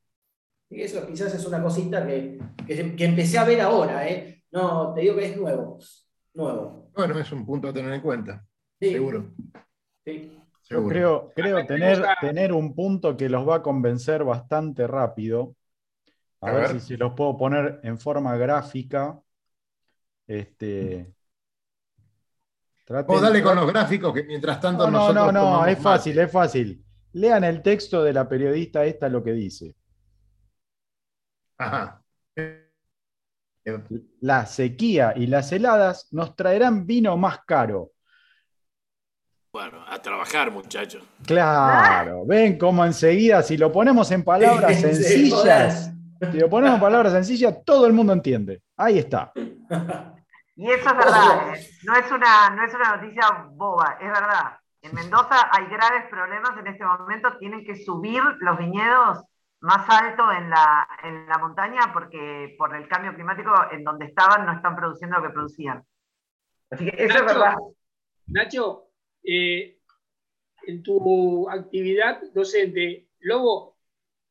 [0.76, 4.44] Eso quizás es una cosita que, que, empecé a ver ahora, ¿eh?
[4.52, 5.80] No, te digo que es nuevo.
[6.34, 6.90] Nuevo.
[6.96, 8.46] Bueno, es un punto a tener en cuenta.
[8.80, 9.34] Seguro.
[10.70, 15.56] Yo creo, creo tener, tener un punto que los va a convencer bastante rápido.
[16.42, 19.20] A, ver, si se los puedo poner en forma gráfica.
[20.28, 21.14] Este,
[23.08, 25.26] Vos dale con los gráficos que mientras tanto no, no, nosotros.
[25.26, 26.26] No, no, tomamos es fácil, mate.
[26.26, 26.86] es fácil.
[27.14, 29.76] Lean el texto de la periodista esta lo que dice.
[31.58, 32.02] Ajá.
[34.20, 37.92] La sequía y las heladas nos traerán vino más caro.
[39.54, 41.04] Bueno, a trabajar, muchachos.
[41.26, 45.92] Claro, ven cómo enseguida, si lo ponemos en palabras sencillas,
[46.32, 48.64] si lo ponemos en palabras sencillas, todo el mundo entiende.
[48.76, 49.32] Ahí está.
[50.56, 51.68] Y eso es verdad, ¿eh?
[51.84, 54.58] no, es una, no es una noticia boba, es verdad.
[54.82, 59.24] En Mendoza hay graves problemas en este momento, tienen que subir los viñedos
[59.64, 64.46] más alto en la, en la montaña porque por el cambio climático en donde estaban
[64.46, 65.84] no están produciendo lo que producían.
[66.70, 67.56] Así que eso es verdad.
[68.28, 68.90] Nacho,
[69.24, 69.80] eh,
[70.68, 73.78] en tu actividad docente, Lobo,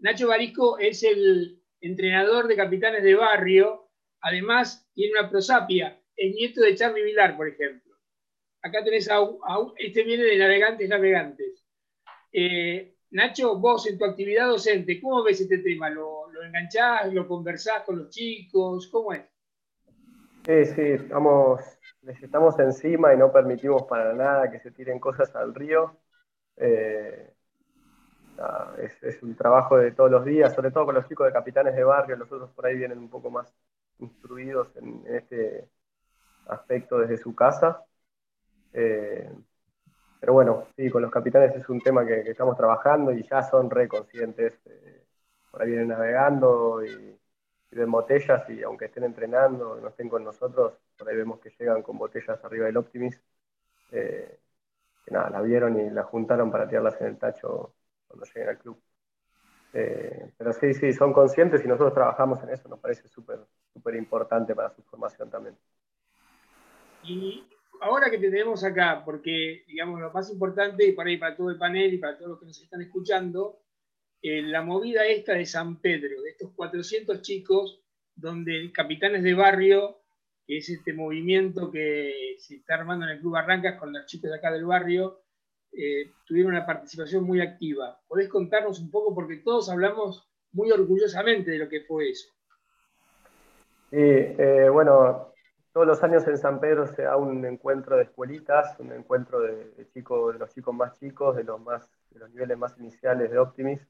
[0.01, 3.89] Nacho Barisco es el entrenador de capitanes de barrio,
[4.21, 7.97] además tiene una prosapia, el nieto de Charlie Vilar, por ejemplo.
[8.63, 11.65] Acá tenés a, un- a un- este viene de Navegantes Navegantes.
[12.33, 15.89] Eh, Nacho, vos en tu actividad docente, ¿cómo ves este tema?
[15.89, 18.89] ¿Lo, lo enganchás, lo conversás con los chicos?
[18.89, 19.23] ¿Cómo es?
[20.45, 21.61] Sí, sí, estamos,
[22.03, 25.97] les estamos encima y no permitimos para nada que se tiren cosas al río.
[26.57, 27.33] Eh,
[28.79, 31.77] es, es un trabajo de todos los días, sobre todo con los chicos de capitanes
[31.77, 33.55] de barrio, los otros por ahí vienen un poco más
[33.99, 35.69] instruidos en, en este
[36.47, 37.85] aspecto desde su casa.
[38.73, 39.31] Eh,
[40.23, 43.69] pero bueno, sí, con los capitanes es un tema que, estamos trabajando y ya son
[43.69, 44.55] re conscientes.
[44.67, 45.03] eh,
[45.51, 47.19] por ahí vienen navegando y,
[47.73, 51.51] y ven botellas y aunque estén entrenando, no estén con nosotros, por ahí vemos que
[51.59, 53.21] llegan con botellas arriba del Optimis.
[53.93, 54.39] eh,
[55.05, 57.75] que nada, la vieron y la juntaron para tirarlas en el tacho
[58.07, 58.81] cuando lleguen al club.
[59.73, 63.41] Eh, pero sí, sí, son conscientes y nosotros trabajamos en eso, nos parece súper
[63.73, 65.57] súper importante para su formación también.
[67.03, 67.45] Y
[67.81, 71.51] ahora que te tenemos acá, porque digamos lo más importante y para, ir para todo
[71.51, 73.61] el panel y para todos los que nos están escuchando,
[74.23, 77.83] eh, la movida esta de San Pedro, de estos 400 chicos,
[78.15, 80.03] donde Capitanes de Barrio,
[80.47, 84.31] que es este movimiento que se está armando en el Club Barrancas con los chicos
[84.31, 85.23] de acá del barrio,
[85.73, 87.99] eh, tuvieron una participación muy activa.
[88.07, 89.15] ¿Podés contarnos un poco?
[89.15, 92.29] Porque todos hablamos muy orgullosamente de lo que fue eso.
[93.91, 95.32] Sí, eh, bueno,
[95.73, 99.73] todos los años en San Pedro se da un encuentro de escuelitas, un encuentro de,
[100.39, 103.81] los chicos más chicos, de los niveles más iniciales de Optimis.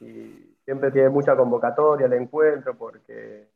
[0.00, 3.48] Y siempre tiene mucha convocatoria el encuentro porque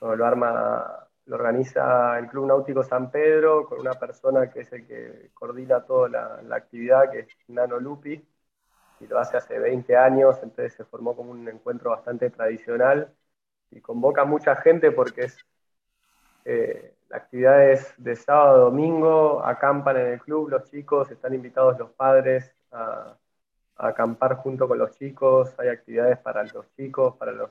[0.00, 4.86] lo arma, lo organiza el Club Náutico San Pedro con una persona que es el
[4.86, 8.24] que coordina toda la, la actividad, que es Nano Lupi,
[9.00, 13.14] y lo hace hace 20 años, entonces se formó como un encuentro bastante tradicional
[13.70, 15.38] y convoca mucha gente porque es
[16.46, 21.34] eh, la actividad es de sábado a domingo, acampan en el club los chicos, están
[21.34, 23.16] invitados los padres a,
[23.76, 27.50] acampar junto con los chicos, hay actividades para los chicos, para los,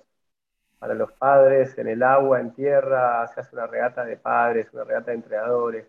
[0.80, 4.86] para los padres, en el agua, en tierra, se hace una regata de padres, una
[4.86, 5.88] regata de entrenadores,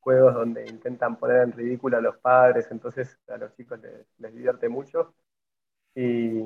[0.00, 4.34] juegos donde intentan poner en ridículo a los padres, entonces a los chicos les, les
[4.34, 5.14] divierte mucho.
[5.94, 6.40] Y,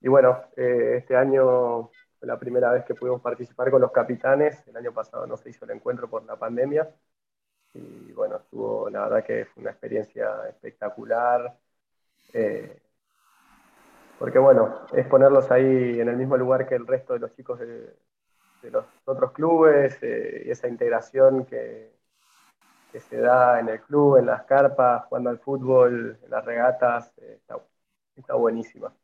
[0.00, 1.90] y bueno, eh, este año
[2.22, 4.64] fue la primera vez que pudimos participar con los capitanes.
[4.68, 6.88] El año pasado no se hizo el encuentro por la pandemia.
[7.74, 11.58] Y bueno, estuvo, la verdad que fue una experiencia espectacular.
[12.32, 12.80] eh,
[14.20, 17.58] porque bueno, es ponerlos ahí en el mismo lugar que el resto de los chicos
[17.58, 17.92] de,
[18.70, 21.90] los otros clubes, eh, y esa integración que,
[23.00, 27.38] se da en el club, en las carpas, jugando al fútbol, en las regatas, eh,
[27.40, 27.56] está,
[28.14, 28.94] está buenísima.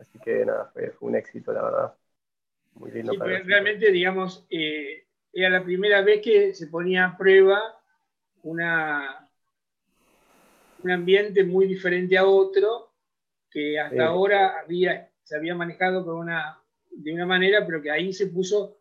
[0.00, 1.94] Así que nada, fue un éxito, la verdad.
[2.74, 3.48] Muy lindo Sí, para chicos.
[3.48, 7.60] realmente, digamos, eh, era la primera vez que se ponía a prueba
[8.42, 9.28] una,
[10.78, 12.92] un ambiente muy diferente a otro,
[13.50, 13.98] que hasta Sí.
[14.06, 16.58] ahora había, se había manejado con una,
[16.90, 18.78] de una manera, pero que ahí se puso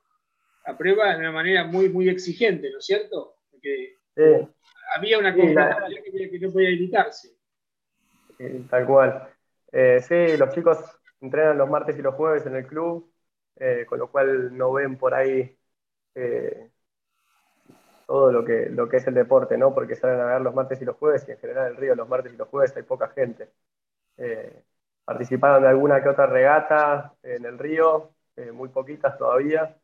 [0.65, 3.37] a prueba de una manera muy, muy exigente, ¿no es cierto?
[3.51, 4.21] Porque Sí,
[4.95, 7.29] había una Sí, competitividad que, que no podía evitarse.
[8.69, 9.29] tal cual.
[9.71, 10.77] Eh, sí, los chicos
[11.21, 13.12] entrenan los martes y los jueves en el club,
[13.57, 15.57] eh, con lo cual no ven por ahí
[16.15, 16.71] eh,
[18.05, 19.73] todo lo que, lo que es el deporte, ¿no?
[19.73, 22.07] Porque salen a ver los martes y los jueves y en general el río los
[22.09, 23.51] martes y los jueves hay poca gente.
[24.17, 24.63] Eh,
[25.05, 28.11] participaron de alguna que otra regata en el río,
[28.53, 29.77] muy poquitas todavía,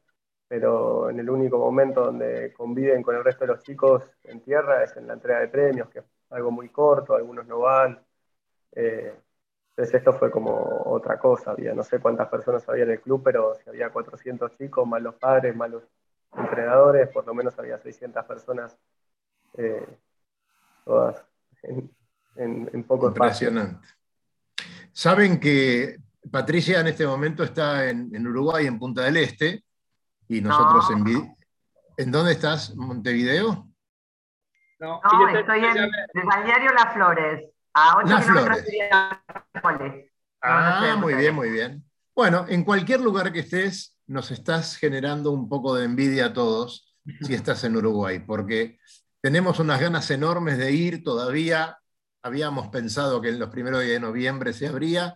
[0.48, 4.84] pero en el único momento donde conviven con el resto de los chicos en tierra
[4.84, 8.00] es en la entrega de premios, que es algo muy corto, algunos no van.
[9.80, 13.22] Entonces esto fue como otra cosa, había no sé cuántas personas había en el club,
[13.24, 15.84] pero si había 400 chicos, más los padres, más los
[16.36, 18.78] entrenadores, por lo menos había 600 personas
[19.58, 19.88] eh,
[20.84, 21.24] todas
[21.64, 21.90] en,
[22.36, 23.88] en, poco Impresionante.
[24.92, 25.96] Saben que
[26.30, 29.64] Patricia en este momento está en, Uruguay, en Punta del Este,
[30.28, 31.38] y nosotros en...
[31.96, 32.76] ¿En dónde estás?
[32.76, 33.66] ¿Montevideo?
[34.80, 35.02] No,
[35.34, 37.50] estoy en el balneario Las Flores,
[37.80, 38.66] a 8 Las Flores.
[40.42, 41.84] Ah, muy bien, muy bien.
[42.16, 46.96] Bueno, en cualquier lugar que estés, nos estás generando un poco de envidia a todos
[47.22, 48.78] si estás en Uruguay, porque
[49.22, 51.78] tenemos unas ganas enormes de ir todavía.
[52.22, 55.16] Habíamos pensado que en los primeros días de noviembre se abría.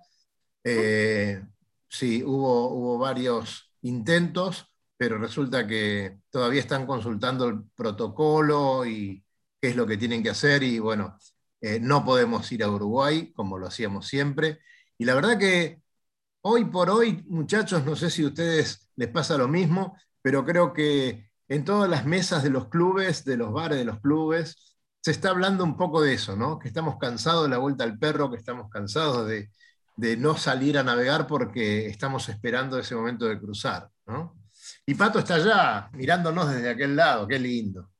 [0.64, 1.41] Eh,
[1.89, 4.66] sí, hubo, hubo varios intentos,
[4.97, 9.24] pero resulta que todavía están consultando el protocolo y
[9.61, 10.64] qué es lo que tienen que hacer.
[10.64, 11.18] Y bueno,
[11.64, 14.59] eh, no podemos ir a Uruguay como lo hacíamos siempre.
[14.97, 15.82] Y la verdad que
[16.41, 20.74] hoy por hoy, muchachos, no sé si a ustedes les pasa lo mismo, pero creo
[20.74, 25.11] que en todas las mesas de los clubes, de los bares de los clubes, se
[25.11, 26.59] está hablando un poco de eso, ¿no?
[26.59, 29.49] Que estamos cansados de la vuelta al perro, que estamos cansados de,
[30.18, 34.36] no salir a navegar porque estamos esperando ese momento de cruzar, ¿no?
[34.86, 37.92] Y Pato está allá, mirándonos desde aquel lado, qué lindo.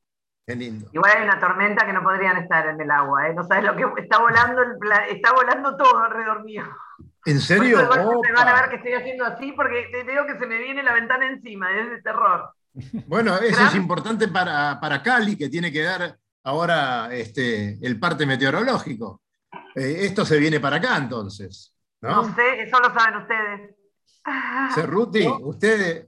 [0.46, 0.90] Qué lindo.
[0.92, 3.34] Igual hay una tormenta que no podrían estar en el agua, ¿eh?
[3.34, 4.62] No sabes lo que está volando,
[5.08, 6.64] está volando todo alrededor mío.
[7.24, 7.78] ¿En serio?
[7.78, 10.82] Se van a ver que estoy haciendo así porque te veo que se me viene
[10.82, 12.50] la ventana encima, es de terror.
[13.06, 18.26] Bueno, eso es importante para, para, Cali, que tiene que dar ahora este, el parte
[18.26, 19.22] meteorológico.
[19.74, 21.72] Eh, esto se viene para acá entonces.
[22.00, 23.74] No, sé, eso lo saben ustedes.
[24.74, 26.06] Cerruti, ustedes.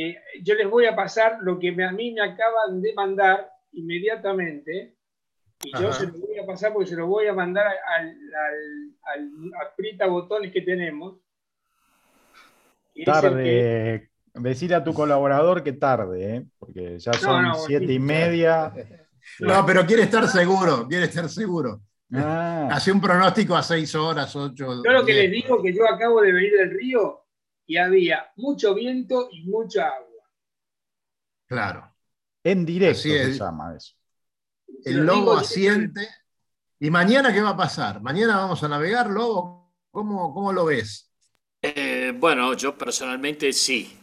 [0.00, 4.94] Eh, yo les voy a pasar lo que a mí me acaban de mandar inmediatamente.
[5.64, 8.16] Y yo se lo voy a pasar porque se lo voy a mandar al,
[9.02, 9.30] al,
[9.66, 11.16] aprita botones que tenemos.
[13.04, 16.44] Tarde, Decir a tu colaborador que tarde, ¿eh?
[16.60, 18.72] porque ya son siete y media.
[19.40, 21.82] No, pero quiere estar seguro, quiere estar seguro.
[22.14, 22.70] Ah.
[22.72, 24.82] Hace un pronóstico a seis horas, ocho.
[24.82, 27.27] Yo lo que les digo que yo acabo de venir del río
[27.68, 30.24] y había mucho viento y mucha agua.
[31.46, 31.94] Claro.
[32.42, 33.94] En directo se llama eso.
[34.84, 36.08] El lobo asiente.
[36.80, 38.00] ¿Y mañana qué va a pasar?
[38.00, 39.74] ¿Mañana vamos a navegar, lobo?
[39.90, 41.12] ¿Cómo, cómo lo ves?
[41.60, 43.98] Eh, bueno, yo personalmente sí.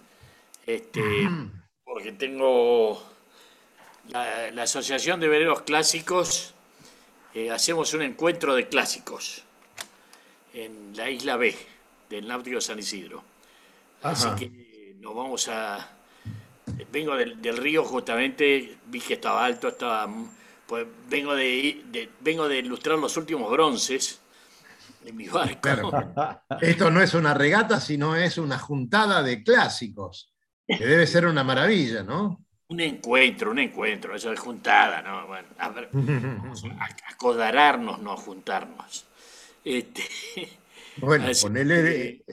[0.65, 1.01] Este,
[1.83, 3.01] porque tengo
[4.09, 6.53] la, Asociación de Veleros Clásicos,
[7.33, 9.43] eh, hacemos un encuentro de clásicos
[10.53, 11.55] en la isla B
[12.09, 13.34] del Náutico San Isidro.
[14.05, 15.91] Así que nos vamos a...
[16.91, 20.07] Vengo del, río justamente, vi que estaba alto, estaba...
[20.67, 24.19] Pues vengo de, vengo de ilustrar los últimos bronces
[25.03, 25.69] de mi barco.
[26.61, 30.33] Esto no es una regata, sino es una juntada de clásicos.
[30.67, 32.43] Que debe ser una maravilla, ¿no?
[32.67, 35.27] Un encuentro, un encuentro, eso de juntada, ¿no?
[35.27, 35.89] Bueno, a ver,
[37.11, 39.05] acodararnos, no juntarnos.
[39.63, 40.03] Este,
[40.97, 42.23] bueno, ponele.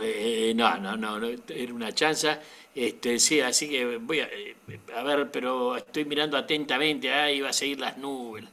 [0.00, 2.40] Eh, no, no, no, era una chanza.
[2.74, 4.56] Este, sí, así que voy a, eh,
[4.94, 8.44] a ver, pero estoy mirando atentamente, ahí va a seguir las nubes.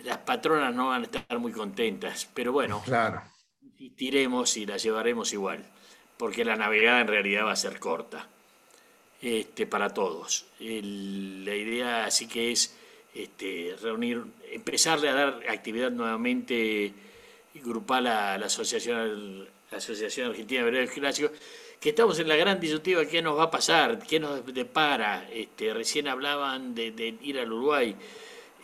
[0.00, 3.22] Las patronas no van a estar muy contentas, pero bueno, claro.
[3.60, 5.64] insistiremos y las llevaremos igual
[6.18, 8.26] porque la navegada en realidad va a ser corta
[9.22, 10.46] este, para todos.
[10.58, 12.76] la idea así que es
[13.14, 16.92] este, reunir, empezarle a dar actividad nuevamente
[17.54, 21.32] grupal a la Asociación, la Asociación Argentina de Veredas Clásicos,
[21.80, 23.98] que estamos en la gran disyuntiva, ¿qué nos va a pasar?
[23.98, 25.28] ¿Qué nos depara?
[25.32, 27.94] Este, recién hablaban de, ir al Uruguay.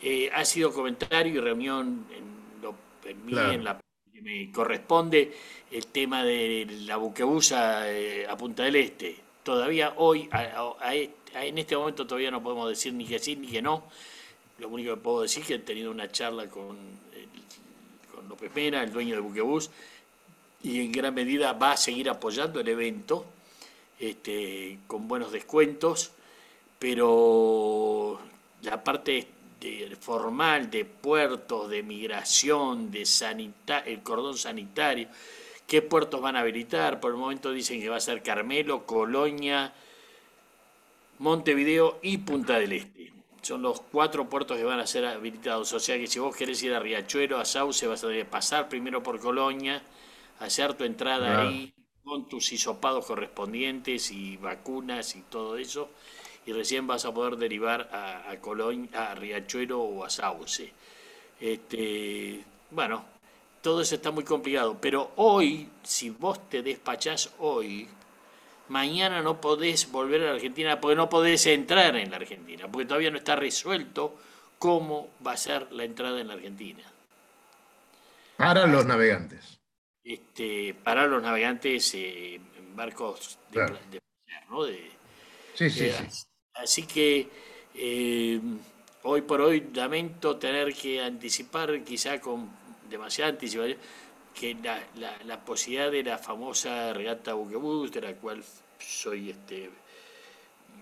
[0.01, 2.75] Eh, ha sido comentario y reunión en, lo,
[3.05, 3.79] en, mí, en la
[4.11, 5.33] que me corresponde
[5.71, 9.15] el tema de la buquebusa eh, a Punta del Este.
[9.43, 10.27] Todavía hoy,
[11.33, 13.87] en este momento todavía no podemos decir ni que sí ni que no.
[14.57, 16.77] Lo único que puedo decir es que he tenido una charla con,
[18.13, 19.69] con López Mena, el dueño de Buquebus,
[20.65, 23.23] y en gran medida va a seguir apoyando el evento
[23.99, 26.11] este, con buenos descuentos,
[26.79, 28.19] pero
[28.63, 29.27] la parte
[29.99, 33.07] formal de puertos, de migración, de
[33.85, 35.07] el cordón sanitario,
[35.67, 36.99] qué puertos van a habilitar.
[36.99, 39.71] Por el momento dicen que va a ser Carmelo, Colonia,
[41.19, 43.13] Montevideo y Punta del Este.
[43.43, 45.71] Son los cuatro puertos que van a ser habilitados.
[45.73, 48.31] O sea que si vos querés ir a Riachuelo, a Sauce, vas a tener que
[48.31, 49.83] pasar primero por Colonia,
[50.39, 51.73] hacer tu entrada ahí
[52.03, 55.89] con tus hisopados correspondientes y vacunas y todo eso
[56.45, 60.71] y recién vas a poder derivar a, a a Riachuelo o a Sauce.
[61.39, 63.05] Este, bueno,
[63.61, 67.87] todo eso está muy complicado, pero hoy, si vos te despachás hoy,
[68.69, 72.85] mañana no podés volver a la Argentina porque no podés entrar en la Argentina, porque
[72.85, 74.15] todavía no está resuelto
[74.59, 76.83] cómo va a ser la entrada en la Argentina.
[78.37, 79.54] Para los navegantes.
[80.05, 83.77] Este, para los navegantes eh, en barcos de, Claro.
[83.89, 83.99] de-
[84.49, 84.63] ¿no?
[84.63, 84.91] De-
[85.55, 86.25] Sí, sí, eh, sí.
[86.53, 87.27] Así que
[87.73, 88.39] eh,
[89.03, 92.49] hoy por hoy lamento tener que anticipar, quizá con
[92.89, 93.77] demasiada anticipación,
[94.39, 98.43] que la, la- la posibilidad de la famosa regata Buquebus, de la cual
[98.77, 99.71] soy este.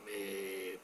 [0.09, 0.77] eh,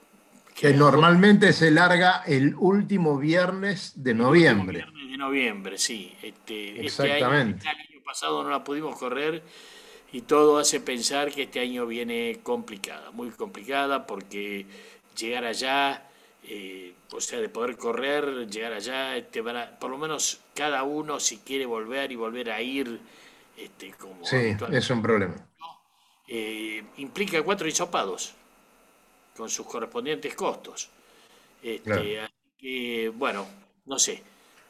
[0.55, 4.77] Que normalmente se larga el último viernes de noviembre.
[4.79, 6.13] viernes de noviembre, sí.
[6.21, 7.57] Este, este Exactamente.
[7.57, 9.43] este año pasado no la pudimos correr
[10.11, 14.65] y todo hace pensar que este año viene complicada, muy complicada porque
[15.19, 16.09] llegar allá,
[16.43, 20.83] eh, o sea, de poder correr, llegar allá, este, van a- por lo menos cada
[20.83, 22.99] uno si quiere volver y volver a ir,
[23.57, 24.37] este, como Sí,
[24.71, 25.35] es un problema.
[26.27, 28.33] eh, implica cuatro hisopados
[29.35, 30.89] con sus correspondientes costos.
[31.63, 32.19] Este, Claro.
[32.21, 33.47] así que, bueno,
[33.85, 34.23] no sé,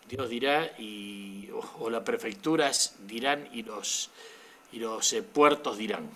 [0.10, 1.49] Dios dirá y,
[1.80, 4.10] o, las prefecturas dirán y los,
[4.72, 6.10] y los eh, puertos dirán.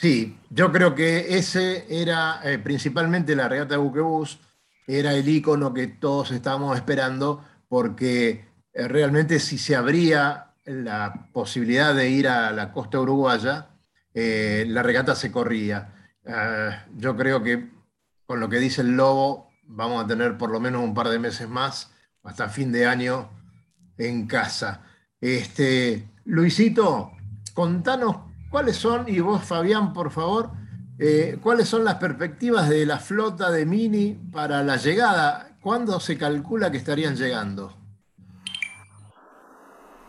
[0.00, 4.38] Sí, yo creo que ese era eh, principalmente la regata de buquebús,
[4.86, 11.94] era el icono que todos estábamos esperando, porque eh, realmente si se abría la posibilidad
[11.94, 13.68] de ir a la costa uruguaya,
[14.14, 15.94] eh, la regata se corría.
[16.96, 17.68] Yo creo que
[18.24, 21.18] con lo que dice el Lobo, vamos a tener por lo menos un par de
[21.18, 21.92] meses más,
[22.22, 23.30] hasta fin de año,
[23.98, 24.82] en casa.
[25.20, 27.12] Este, Luisito,
[27.54, 28.16] contanos
[28.50, 30.50] cuáles son, y vos Fabián, por favor,
[30.98, 35.56] eh, cuáles son las perspectivas de la flota de Mini para la llegada.
[35.60, 37.76] ¿Cuándo se calcula que estarían llegando?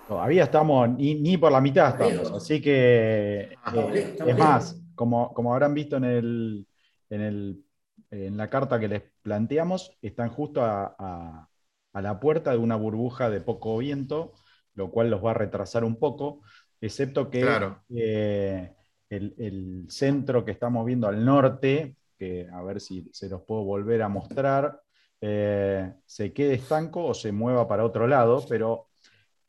[0.08, 5.34] Todavía estamos, ni, ni por la mitad estamos, así que Ah, eh, es más, como,
[5.34, 6.68] como habrán visto en, el,
[7.10, 7.66] en, el-
[8.10, 11.48] en la carta que les planteamos, están justo a, a-
[11.94, 14.34] a la puerta de una burbuja de poco viento,
[14.76, 16.42] lo cual los va a retrasar un poco,
[16.82, 17.84] excepto que Claro.
[17.90, 18.74] eh,
[19.10, 23.64] el, el centro que estamos viendo al norte, que a ver si se los puedo
[23.64, 24.82] volver a mostrar,
[25.22, 28.88] eh, se quede estanco o se mueva para otro lado, pero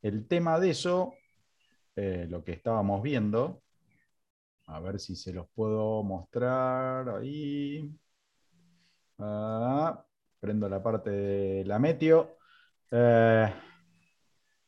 [0.03, 1.15] el tema de eso,
[1.97, 3.63] eh, lo que estábamos viendo,
[4.67, 7.91] a ver si se los puedo mostrar ahí.
[9.19, 10.05] Ah,
[10.43, 12.37] prendo la parte de la meteo.
[12.91, 13.49] Eh,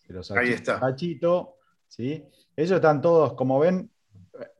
[0.08, 0.78] los Ahí está.
[0.78, 1.56] achito,
[1.88, 2.24] ¿sí?
[2.56, 3.90] Ellos están todos, como ven,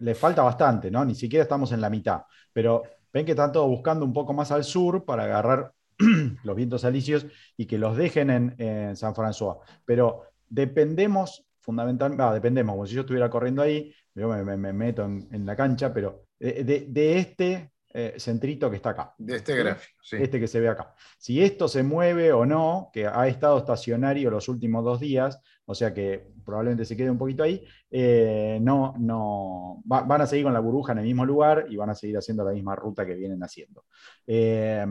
[0.01, 1.05] les falta bastante, ¿no?
[1.05, 4.51] Ni siquiera estamos en la mitad, pero ven que están todos buscando un poco más
[4.51, 5.73] al sur para agarrar
[6.43, 9.59] los vientos alisios y que los dejen en, en San François.
[9.85, 14.73] Pero dependemos fundamentalmente, ah, dependemos, como si yo estuviera corriendo ahí, yo me, me- me
[14.73, 19.15] meto en, en la cancha, pero de, de- de este eh, centrito que está acá,
[19.17, 20.17] De este gráfico, sí.
[20.21, 20.95] este que se ve acá.
[21.17, 25.75] Si esto se mueve o no, que ha estado estacionario los últimos dos días, o
[25.75, 30.45] sea que probablemente se quede un poquito ahí, eh, no, no, va- van a seguir
[30.45, 33.07] con la burbuja en el mismo lugar y van a seguir haciendo la misma ruta
[33.07, 33.85] que vienen haciendo.
[34.27, 34.85] Eh,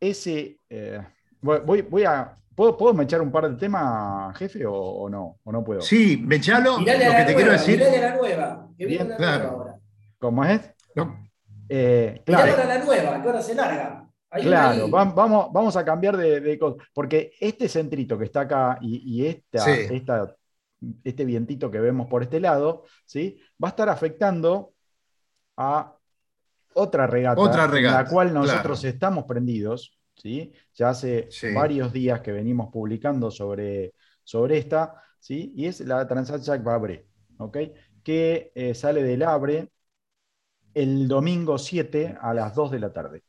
[0.00, 1.00] ese, eh,
[1.40, 5.38] voy, voy- a, ¿puedo, ¿puedo me echar un par de temas, jefe, o, o no?
[5.42, 5.80] ¿O no puedo?
[5.80, 7.78] Sí, Mechalo, lo Mirale a que la te quiero decir.
[7.78, 8.68] mirale la nueva.
[8.78, 9.38] Que viene Bien, una claro.
[9.42, 9.80] nueva ahora.
[10.18, 10.60] ¿Cómo es?
[10.94, 11.27] no,
[11.68, 12.50] Eh, claro.
[12.52, 14.04] ahora la nueva, que ahora se larga.
[14.30, 14.90] Ahí, Claro, ahí.
[14.90, 16.76] vamos, vamos a cambiar de, de cosa.
[16.92, 19.70] Porque este centrito que está acá y, y esta, Sí.
[19.90, 20.34] esta-
[21.02, 23.38] este vientito que vemos por este lado, ¿sí?
[23.62, 24.72] va a estar afectando
[25.56, 25.94] a
[26.74, 28.94] otra regata, Otra en regata, la cual nosotros claro.
[28.94, 29.98] estamos prendidos.
[30.14, 30.52] ¿sí?
[30.74, 31.52] Ya hace Sí.
[31.54, 33.94] varios días que venimos publicando sobre,
[34.24, 35.52] sobre esta, ¿sí?
[35.56, 37.06] y es la Transat Jacques Vabre,
[37.38, 37.56] ¿ok?
[38.02, 39.68] que eh, sale del Abre
[40.82, 43.24] el domingo 7 a las 2 de la tarde.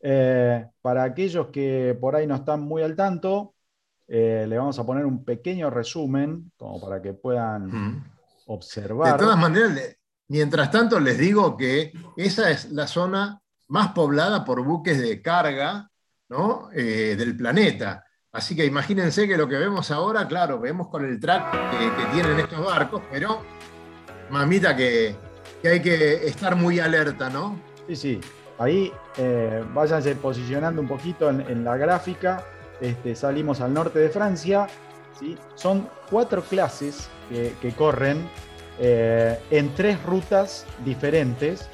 [0.00, 3.54] Eh, para aquellos que por ahí no están muy al tanto,
[4.06, 8.02] eh, le vamos a poner un pequeño resumen, como para que puedan Mm.
[8.02, 9.16] De observar.
[9.16, 9.96] todas maneras,
[10.28, 15.88] mientras tanto les digo que esa es la zona más poblada por buques de carga
[16.28, 16.68] ¿no?
[16.72, 18.04] Eh, del planeta.
[18.32, 22.06] Así que imagínense que lo que vemos ahora, claro, vemos con el track que, que
[22.12, 23.42] tienen estos barcos, pero
[24.30, 25.14] mamita que,
[25.62, 27.58] que hay que estar muy alerta, ¿no?
[27.86, 28.20] Sí, sí.
[28.58, 32.44] Ahí eh, váyanse posicionando un poquito en, en la gráfica.
[32.80, 34.66] Este, salimos al norte de Francia.
[35.18, 35.36] ¿sí?
[35.54, 38.28] Son cuatro clases que, que corren
[38.80, 41.68] eh, en tres rutas diferentes.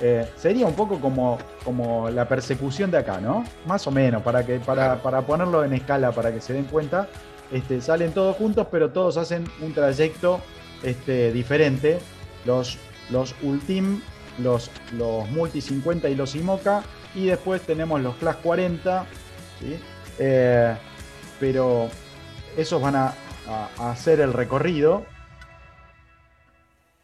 [0.00, 3.44] Eh, sería un poco como, como la persecución de acá, ¿no?
[3.66, 7.08] Más o menos, para, que, para, para ponerlo en escala, para que se den cuenta.
[7.50, 10.40] Este, salen todos juntos, pero todos hacen un trayecto
[10.82, 11.98] este, diferente.
[12.44, 12.78] Los,
[13.12, 14.00] los Ultim,
[14.38, 16.82] los, los Multi 50 y los IMOCA.
[17.14, 19.06] Y después tenemos los Class 40,
[19.60, 19.78] ¿sí?
[20.18, 20.74] Eh,
[21.38, 21.88] pero
[22.56, 23.14] esos van a,
[23.78, 25.04] hacer el recorrido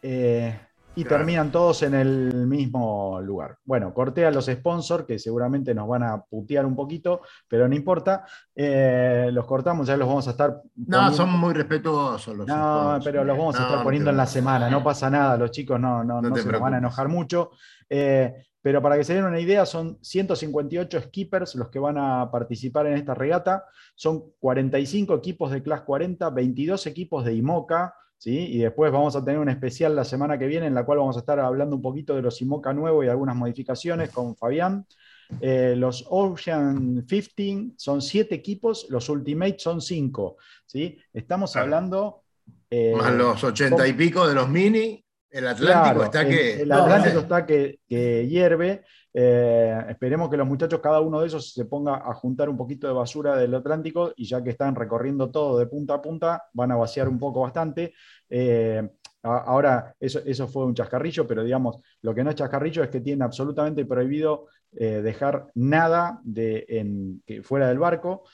[0.03, 0.57] eh,
[0.99, 3.57] y terminan todos en el mismo lugar.
[3.65, 7.77] Bueno, corté a los sponsors que seguramente nos van a putear un poquito, pero no
[7.77, 8.25] importa.
[8.53, 10.61] Eh, los cortamos, ya los vamos a estar.
[10.75, 14.69] No, son muy respetuosos los No, pero los vamos a estar poniendo en la semana,
[14.69, 17.53] no pasa nada, los chicos no, no, no, se van a enojar mucho.
[17.89, 22.87] Pero para que se den una idea, son 158 skippers los que van a participar
[22.87, 23.65] en esta regata.
[23.95, 28.37] Son 45 equipos de Class 40, 22 equipos de IMOCA, ¿sí?
[28.51, 31.17] y después vamos a tener un especial la semana que viene en la cual vamos
[31.17, 34.87] a estar hablando un poquito de los IMOCA nuevos y algunas modificaciones con Fabián.
[35.41, 40.37] Eh, los Ocean 15 son 7 equipos, los Ultimate son 5.
[40.67, 40.99] ¿sí?
[41.13, 42.23] Estamos hablando...
[42.71, 45.05] Eh, Más los 80 y pico de los mini.
[45.31, 46.63] El Atlántico está que.
[46.63, 47.79] El, Atlántico está que,
[48.29, 48.83] hierve.
[49.13, 52.87] Eh, esperemos que los muchachos, cada uno de esos, se ponga a juntar un poquito
[52.87, 56.73] de basura del Atlántico y ya que están recorriendo todo de punta a punta, van
[56.73, 57.93] a vaciar un poco bastante.
[58.29, 58.89] Eh,
[59.23, 63.01] ahora, eso, eso fue un chascarrillo, pero digamos, lo que no es chascarrillo es que
[63.01, 68.25] tienen absolutamente prohibido eh, dejar nada de, en, fuera del barco,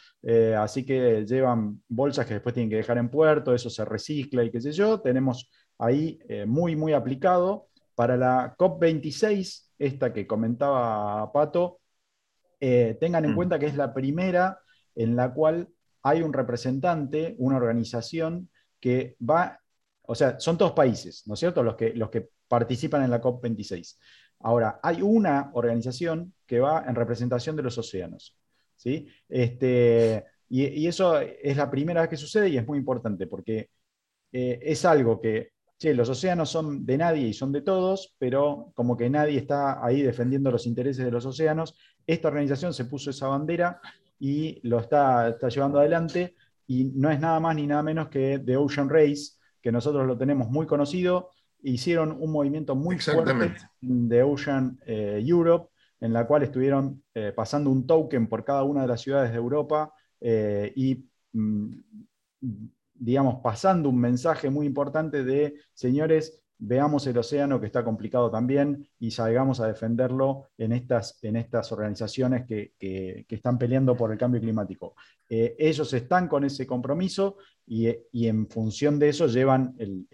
[0.58, 4.50] así que llevan bolsas que después tienen que dejar en puerto, eso se recicla y
[4.50, 5.00] qué sé yo.
[5.00, 5.48] Tenemos
[5.78, 7.68] ahí eh, muy, muy aplicado.
[7.94, 11.80] Para la COP26, esta que comentaba Pato,
[12.60, 13.36] eh, tengan en mm.
[13.36, 14.58] cuenta que es la primera
[14.94, 15.68] en la cual
[16.02, 18.50] hay un representante, una organización
[18.80, 19.60] que va,
[20.02, 23.20] o sea, son todos países, ¿no es cierto?, los que, los que participan en la
[23.20, 23.96] COP26.
[24.40, 28.36] Ahora, hay una organización que va en representación de los océanos.
[28.76, 29.08] ¿sí?
[29.28, 33.70] Este, y, eso es la primera vez que sucede y es muy importante porque
[34.32, 38.96] eh, es algo que los océanos son de nadie y son de todos, pero como
[38.96, 43.28] que nadie está ahí defendiendo los intereses de los océanos, esta organización se puso esa
[43.28, 43.80] bandera
[44.18, 46.34] y lo está, está llevando adelante
[46.66, 50.16] y no es nada más ni nada menos que The Ocean Race, que nosotros lo
[50.16, 51.30] tenemos muy conocido,
[51.62, 55.70] hicieron un movimiento muy fuerte de Ocean eh, Europe,
[56.00, 59.36] en la cual estuvieron eh, pasando un token por cada una de las ciudades de
[59.36, 61.74] Europa eh, y mm,
[62.94, 68.88] digamos, pasando un mensaje muy importante de, señores, veamos el océano que está complicado también
[68.98, 72.74] y salgamos a defenderlo en estas, en estas organizaciones que,
[73.28, 74.94] están peleando por el cambio climático.
[75.28, 77.36] Eh, ellos están con ese compromiso
[77.66, 80.06] y, en función de eso llevan el,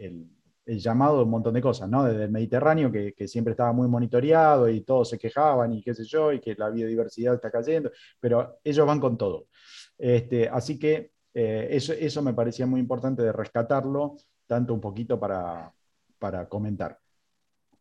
[0.66, 2.04] llamado de un montón de cosas, ¿no?
[2.04, 6.04] Desde el Mediterráneo, que, siempre estaba muy monitoreado y todos se quejaban y qué sé
[6.04, 9.48] yo, y que la biodiversidad está cayendo, pero ellos van con todo.
[9.98, 14.16] Este, así que eh, eso, eso me parecía muy importante de rescatarlo,
[14.46, 15.72] tanto un poquito para,
[16.18, 16.98] para comentar.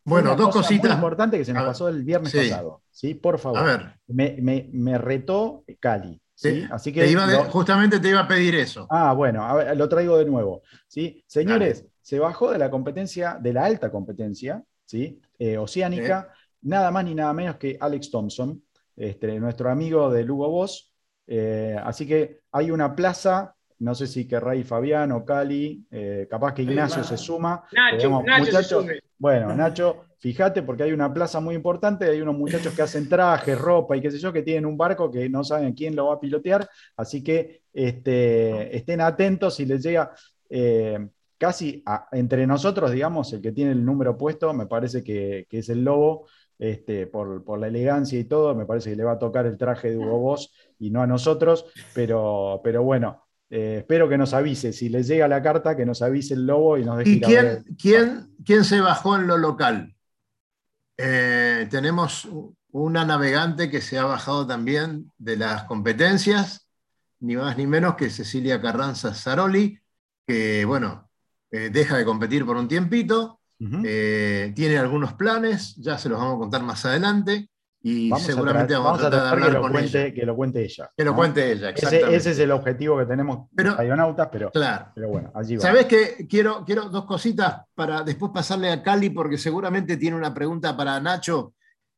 [0.04, 0.90] Bueno, dos cositas.
[0.92, 2.82] Muy importante que se nos pasó el viernes pasado.
[2.90, 3.14] ¿sí?
[3.14, 3.60] Por favor.
[3.60, 4.00] A ver.
[4.08, 6.20] Me, me, me retó Cali.
[6.34, 6.66] ¿sí?
[6.72, 7.14] Así que
[7.50, 8.88] justamente te iba a pedir eso.
[8.90, 9.46] Ah, bueno,
[9.76, 10.62] lo traigo de nuevo.
[10.88, 11.24] ¿sí?
[11.28, 15.22] Señores, se bajó de la competencia, de la alta competencia ¿sí?
[15.38, 18.64] Eh, oceánica, nada más ni nada menos que Alex Thompson,
[18.96, 20.89] este, nuestro amigo de Lugo Boss,
[21.32, 26.56] eh, así que hay una plaza, no sé si querrá Fabián o Cali, eh, capaz
[26.56, 27.64] que Ignacio se suma.
[27.72, 28.84] Nacho, Nacho
[29.20, 33.54] Bueno, Nacho, fíjate porque hay una plaza muy importante, hay unos muchachos que hacen traje,
[33.54, 36.16] ropa y qué sé yo, que tienen un barco que no saben quién lo va
[36.16, 36.68] a pilotear,
[36.98, 40.12] así que este, estén atentos si les llega...
[40.50, 41.08] Eh,
[41.38, 45.70] casi entre nosotros, digamos, el que tiene el número puesto, me parece que, que es
[45.70, 46.26] el Lobo,
[46.60, 49.92] este, por, la elegancia y todo, me parece que le va a tocar el traje
[49.92, 54.72] de Hugo Boss y no a nosotros, pero, pero bueno, eh, espero que nos avise,
[54.72, 57.66] si les llega la carta, que nos avise el lobo y nos deje ¿Y quién,
[57.80, 59.96] quién, quién, se bajó en lo local?
[60.98, 62.28] Eh, tenemos
[62.72, 66.68] una navegante que se ha bajado también de las competencias,
[67.20, 69.80] ni más ni menos que Cecilia Carranza Zaroli,
[70.28, 71.10] que bueno,
[71.52, 76.40] eh, deja de competir por un tiempito, tiene algunos planes, ya se los vamos a
[76.40, 77.50] contar más adelante.
[77.82, 80.92] Y seguramente vamos, a tratar, de hablar que lo, cuente, que lo cuente ella.
[80.98, 84.92] Que lo cuente ella, ese, ese, es el objetivo que tenemos pero, aeronautas, pero, claro.
[84.94, 85.62] pero bueno, allí va.
[85.62, 90.34] ¿Sabés que quiero, quiero dos cositas para después pasarle a Cali, porque seguramente tiene una
[90.34, 91.54] pregunta para Nacho,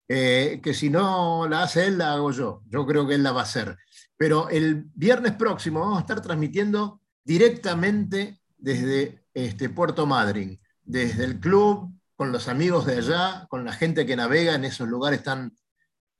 [0.08, 2.62] eh, que si no la hace él, la hago yo.
[2.68, 3.76] Yo creo que él la va a hacer.
[4.18, 11.40] Pero el viernes próximo vamos a estar transmitiendo directamente desde este, Puerto Madryn desde el
[11.40, 15.56] club, con los amigos de allá, con la gente que navega en esos lugares tan,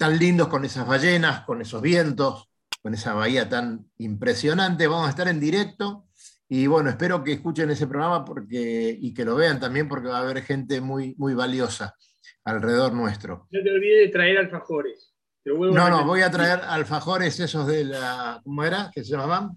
[0.02, 2.50] tan lindos, con esas ballenas, con esos vientos,
[2.82, 4.88] con esa bahía tan impresionante.
[4.88, 6.08] Vamos a estar en directo
[6.50, 10.18] y bueno, espero que escuchen ese programa porque, y que lo vean también porque va
[10.18, 11.96] a haber gente muy, muy valiosa
[12.44, 13.48] alrededor nuestro.
[13.52, 15.14] No te olvides de traer alfajores.
[15.46, 18.42] No, no, voy a traer alfajores esos de la.
[18.44, 18.90] ¿Cómo era?
[18.92, 19.56] ¿Qué se llamaban?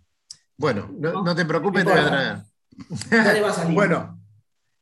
[0.58, 3.64] Bueno, no, te preocupes, te voy a traer.
[3.72, 4.22] bueno,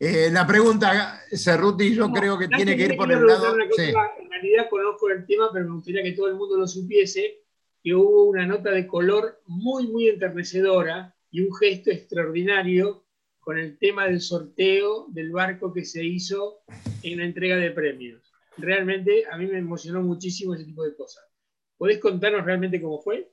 [0.04, 3.54] eh, la pregunta, Cerruti, yo creo que tiene que ir por el lado.
[3.54, 7.44] En realidad conozco el tema, pero me gustaría que todo el mundo lo supiese,
[7.84, 13.04] que hubo una nota de color muy, muy enternecedora y un gesto extraordinario
[13.38, 16.62] con el tema del sorteo del barco que se hizo
[17.04, 18.32] en la entrega de premios.
[18.56, 21.24] Realmente a mí me emocionó muchísimo ese tipo de cosas.
[21.78, 23.30] ¿Podés contarnos realmente cómo fue?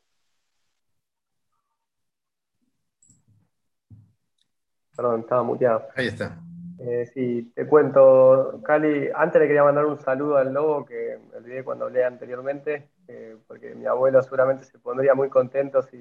[4.95, 5.87] Perdón, estaba muteado.
[5.95, 6.39] Ahí está.
[6.81, 11.37] Eh, sí, te cuento, Cali, antes le quería mandar un saludo al lobo que me
[11.37, 15.97] olvidé cuando hablé anteriormente, eh, porque mi abuelo seguramente se pondría muy contento si,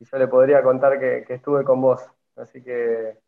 [0.00, 2.02] yo le podría contar que estuve con vos.
[2.36, 3.18] Así que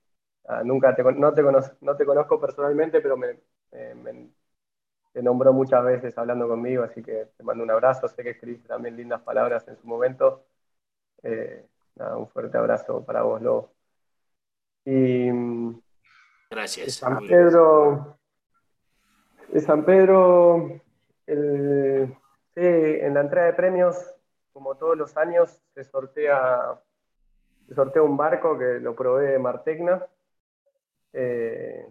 [0.48, 1.42] ah, nunca te, no, te
[1.80, 3.38] no te conozco personalmente, pero me,
[5.12, 8.08] te nombró muchas veces hablando conmigo, así que te mando un abrazo.
[8.08, 10.44] Sé que escribiste también lindas palabras en su momento.
[11.22, 13.72] Eh, un fuerte abrazo para vos, Lobo.
[14.84, 15.30] Y,
[16.50, 16.94] Gracias.
[16.94, 18.18] San Pedro,
[19.64, 20.80] San Pedro,
[21.26, 23.96] en la entrega de premios,
[24.52, 26.82] como todos los años, se sortea
[28.02, 30.04] un barco que lo probé de Martecna,
[31.12, 31.88] eh,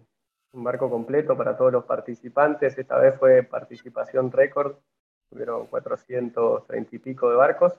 [0.52, 2.76] un barco completo para todos los participantes.
[2.76, 4.76] Esta vez fue participación récord,
[5.30, 7.72] tuvieron 430 y pico de barcos,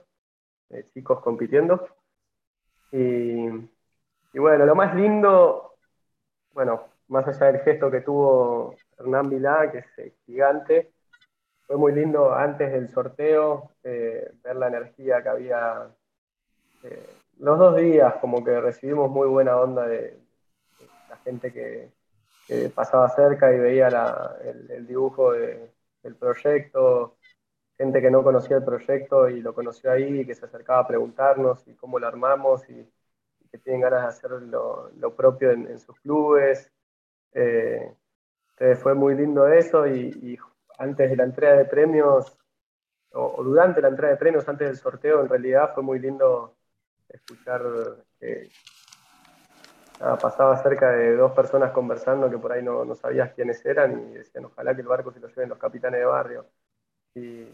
[0.70, 1.88] eh, chicos compitiendo.
[2.92, 3.48] Y,
[4.34, 5.71] bueno, lo más lindo,
[6.54, 10.94] bueno, más allá del gesto que tuvo Hernán Vilá, que es eh, gigante,
[11.68, 15.90] fue muy lindo antes del sorteo ver la energía que había
[17.42, 20.20] los dos días como que recibimos muy buena onda de,
[21.10, 21.90] la gente que,
[22.76, 23.88] pasaba cerca y veía
[24.44, 27.16] el, dibujo del proyecto,
[27.78, 31.66] gente que no conocía el proyecto y lo conoció ahí que se acercaba a preguntarnos
[31.68, 32.86] y cómo lo armamos y,
[33.52, 36.72] que tienen ganas de hacer lo, propio en, sus clubes.
[37.34, 37.96] Eh,
[38.82, 40.38] fue muy lindo eso y,
[40.78, 42.38] antes de la entrega de premios,
[43.14, 46.56] o durante la entrega de premios, antes del sorteo, en realidad fue muy lindo
[47.10, 47.62] escuchar
[48.20, 48.50] que
[50.20, 54.14] pasaba cerca de dos personas conversando que por ahí no, no, sabías quiénes eran y
[54.14, 56.46] decían ojalá que el barco se lo lleven los capitanes de barrio.
[57.16, 57.48] Y,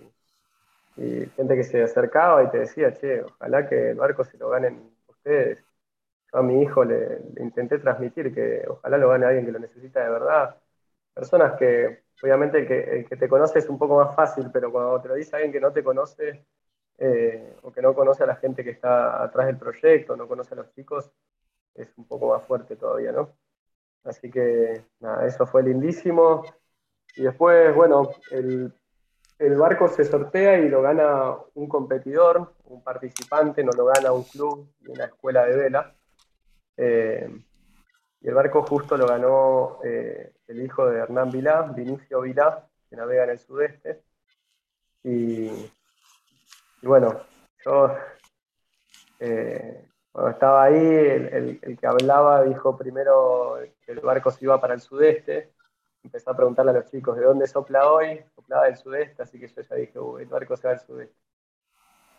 [1.35, 4.91] gente que se acercaba y te decía, che, ojalá que el barco se lo ganen
[5.07, 5.63] ustedes.
[6.31, 10.03] Yo a mi hijo le, intenté transmitir que ojalá lo gane alguien que lo necesita
[10.03, 10.57] de verdad.
[11.13, 14.71] Personas que, obviamente, el que, el que te conoce es un poco más fácil, pero
[14.71, 16.45] cuando te lo dice alguien que no te conoce,
[16.99, 20.53] eh, o que no conoce a la gente que está atrás del proyecto, no conoce
[20.55, 21.11] a los chicos,
[21.75, 23.33] es un poco más fuerte todavía, ¿no?
[24.03, 26.43] Así que nada, eso fue lindísimo.
[27.15, 28.73] Y después, bueno, el,
[29.57, 34.67] barco se sortea y lo gana un competidor, un participante, no lo gana un club
[34.81, 35.95] y una escuela de vela.
[36.77, 37.29] Eh,
[38.21, 42.95] y el barco justo lo ganó eh, el hijo de Hernán Vilá, Vinicio Vilá, que
[42.95, 44.03] navega en el sudeste.
[45.03, 45.49] Y
[46.81, 47.21] bueno,
[47.65, 47.95] yo
[49.19, 54.73] eh, cuando estaba ahí, el, que hablaba dijo primero que el barco se iba para
[54.73, 55.53] el sudeste.
[56.03, 59.47] Empezó a preguntarle a los chicos de dónde sopla hoy, soplaba del sudeste, así que
[59.47, 61.26] yo ya dije, el barco se va al sudeste.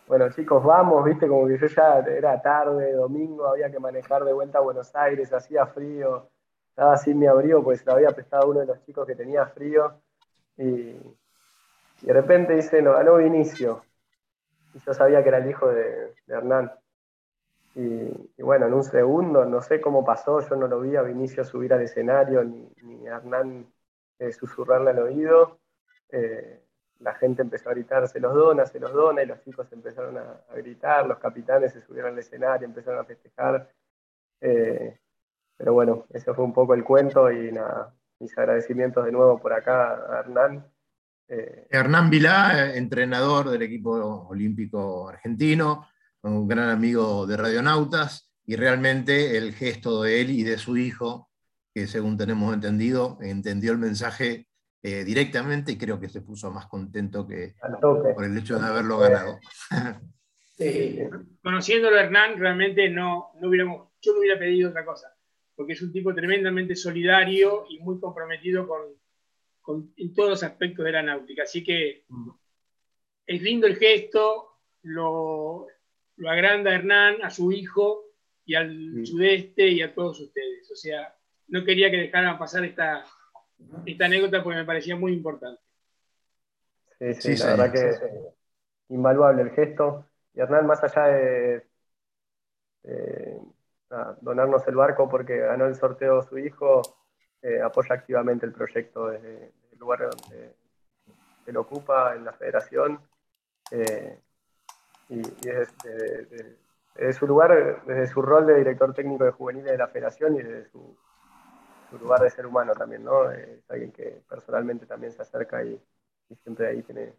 [0.08, 4.32] Bueno, chicos, vamos, viste, como que yo ya era tarde, domingo, había que manejar de
[4.32, 6.30] vuelta a Buenos Aires, hacía frío,
[6.70, 10.00] estaba sin mi abrigo, pues lo había prestado uno de los chicos que tenía frío.
[10.56, 10.94] Y,
[12.00, 13.82] de repente dice, no, ganó Vinicio
[14.86, 16.72] yo sabía que era el hijo de, Hernán.
[17.74, 21.44] Y, bueno, en un segundo, no sé cómo pasó, yo no lo vi a Vinicio
[21.44, 23.66] subir al escenario, ni, a Hernán
[24.18, 25.58] eh, susurrarle al oído.
[26.10, 26.62] Eh,
[27.00, 30.18] la gente empezó a gritar, se los dona, se los dona, y los chicos empezaron
[30.18, 33.70] a, gritar, los capitanes se subieron al escenario, empezaron a festejar.
[34.40, 34.98] Eh,
[35.56, 39.52] pero bueno, ese fue un poco el cuento y nada, mis agradecimientos de nuevo por
[39.52, 40.64] acá a Hernán
[41.28, 43.90] eh, Hernán Vilá, entrenador del equipo
[44.28, 45.86] olímpico argentino,
[46.22, 51.28] un gran amigo de Radionautas, y realmente el gesto de él y de su hijo,
[51.74, 54.47] que según tenemos entendido, entendió el mensaje
[54.82, 57.56] eh, directamente y creo que se puso más contento que
[58.14, 59.40] por el hecho de haberlo ganado.
[61.42, 65.12] Conociéndolo a Hernán, realmente no, no hubiéramos, yo no hubiera pedido otra cosa,
[65.56, 70.92] porque es un tipo tremendamente solidario y muy comprometido con, en todos los aspectos de
[70.92, 71.42] la náutica.
[71.42, 72.04] Así que
[73.26, 75.66] es lindo el gesto, lo,
[76.16, 78.04] lo agranda Hernán a su hijo
[78.44, 80.70] y al sudeste y a todos ustedes.
[80.70, 81.14] O sea,
[81.48, 83.04] no quería que dejaran pasar esta,
[83.86, 85.60] esta anécdota porque me parecía muy importante.
[86.98, 88.02] Sí, sí, la verdad que es
[88.88, 90.06] invaluable el gesto.
[90.34, 91.66] Y Hernán, más allá de
[94.20, 96.82] donarnos el barco porque ganó el sorteo su hijo,
[97.42, 100.54] eh, apoya activamente el proyecto desde, el lugar donde
[101.44, 103.00] se lo ocupa en la federación.
[103.70, 104.18] Eh,
[105.08, 110.34] y, desde, su lugar, desde su rol de director técnico de juveniles de la federación
[110.34, 110.96] y desde su,
[111.92, 113.30] lugar de ser humano también, ¿no?
[113.30, 115.80] Es alguien que personalmente también se acerca y,
[116.42, 117.14] siempre ahí tiene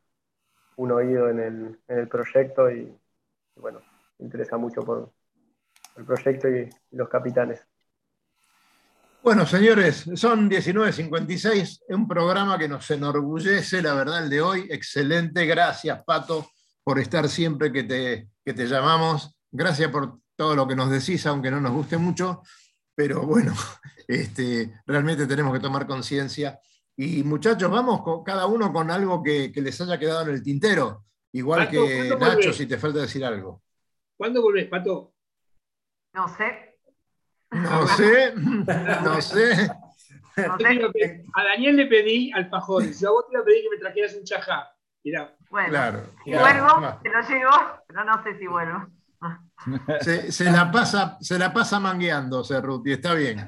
[0.75, 2.95] un oído en el, en el proyecto y,
[3.55, 3.81] bueno,
[4.19, 5.11] interesa mucho por,
[5.95, 7.65] el proyecto y, los capitanes.
[9.21, 14.67] Bueno, señores, son 19.56, un programa que nos enorgullece, la verdad, el de hoy.
[14.69, 16.47] Excelente, gracias, Pato,
[16.83, 19.37] por estar siempre que te, que te llamamos.
[19.51, 22.43] Gracias por todo lo que nos decís, aunque no nos guste mucho,
[22.99, 23.53] pero bueno,
[24.09, 26.59] este, realmente tenemos que tomar conciencia.
[26.97, 31.05] Y muchachos, vamos con, cada uno con algo que, les haya quedado en el tintero,
[31.31, 33.63] igual que Nacho, si te falta decir algo.
[34.17, 35.13] ¿Cuándo volvés, Pato?
[36.13, 36.77] No sé.
[37.51, 39.71] No sé, no sé.
[40.35, 44.13] A Daniel le pedí alfajores, yo a vos te iba a pedir que me trajeras
[44.15, 44.75] un chajá.
[45.05, 45.37] Mirá.
[45.49, 47.51] Bueno, claro, si vuelvo, te lo llevo,
[47.87, 48.87] pero no sé si vuelvo.
[50.29, 53.45] Se, la pasa, se la pasa mangueando, Cerruti, está bien.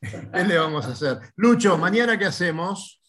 [0.00, 1.18] ¿Qué le vamos a hacer?
[1.36, 3.02] Lucho, ¿mañana qué hacemos?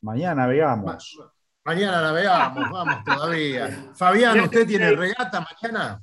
[0.00, 1.18] Mañana veamos.
[1.64, 3.90] mañana la veamos, vamos todavía.
[3.94, 6.00] Fabián, ¿usted tiene regata mañana?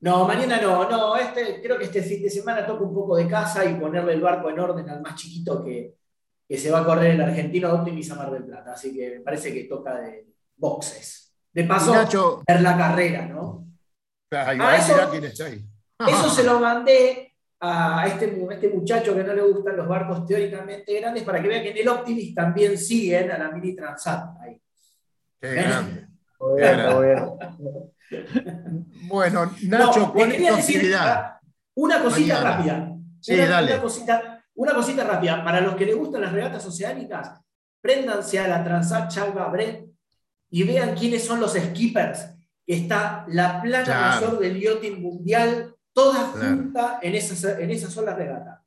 [0.00, 3.28] No, mañana no, no, este, creo que este fin de semana toca un poco de
[3.28, 5.96] casa y ponerle el barco en orden al más chiquito que,
[6.48, 8.72] se va a correr el argentino Optimisa Mar del Plata.
[8.72, 11.34] Así que me parece que toca de boxes.
[11.52, 13.65] De paso, ver la carrera, ¿no?
[14.36, 15.64] Ah, eso, quién está ahí.
[16.06, 21.00] eso se lo mandé a este, este muchacho que no le gustan los barcos teóricamente
[21.00, 24.40] grandes para que vea que en el Optimis también siguen a la Mini Transat.
[24.40, 24.60] Ahí.
[25.40, 26.06] Qué grande.
[29.08, 31.38] Bueno, Nacho, ¿cuál es tu actividad?
[31.74, 32.92] Una cosita rápida.
[33.20, 33.72] Sí, una, dale.
[33.72, 35.44] Una cosita, una cosita rápida.
[35.44, 37.40] Para los que les gustan las regatas oceánicas,
[37.80, 39.86] préndanse a la Transat Chalva Brett
[40.50, 42.35] y vean quiénes son los skippers.
[42.66, 48.64] Está la plana mayor del yachting mundial, toda junta en esa, en esa sola regata.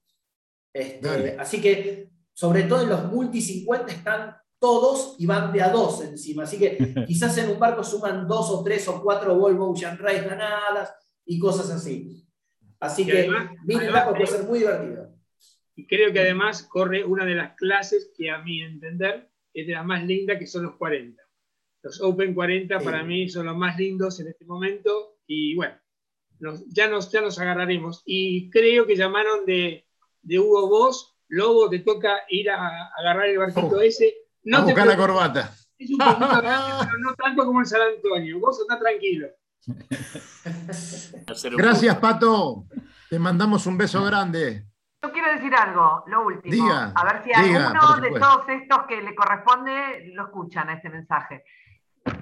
[0.73, 5.69] Este, así que, sobre todo en los multi 50 están todos y van de a
[5.69, 6.43] dos encima.
[6.43, 6.77] Así que
[7.07, 10.93] quizás en un barco suman dos o tres o cuatro Volvo Ocean Race ganadas
[11.25, 12.25] y cosas así.
[12.79, 15.13] Así que el barco puede ser muy divertido.
[15.75, 19.73] Y creo que además corre una de las clases que a mi entender es de
[19.73, 21.21] las más lindas, que son los 40.
[21.81, 25.75] Los Open 40 para mí son los más lindos en este momento y bueno,
[26.67, 28.03] ya, nos, ya nos agarraremos.
[28.05, 29.85] Y creo que llamaron de,
[30.21, 33.81] de Hugo Boss, Lobo, te toca ir a, agarrar el barquito oh.
[33.81, 34.13] ese
[34.43, 35.53] no buscar la corbata.
[35.77, 38.39] Es un poquito grande, pero no tanto como en San Antonio.
[38.39, 39.27] Vos andás tranquilo.
[41.57, 42.65] Gracias, Pato.
[43.09, 44.65] Te mandamos un beso grande.
[45.01, 46.69] Yo quiero decir algo, lo último.
[46.71, 51.43] a ver si alguno de todos estos que le corresponde lo escuchan a este mensaje.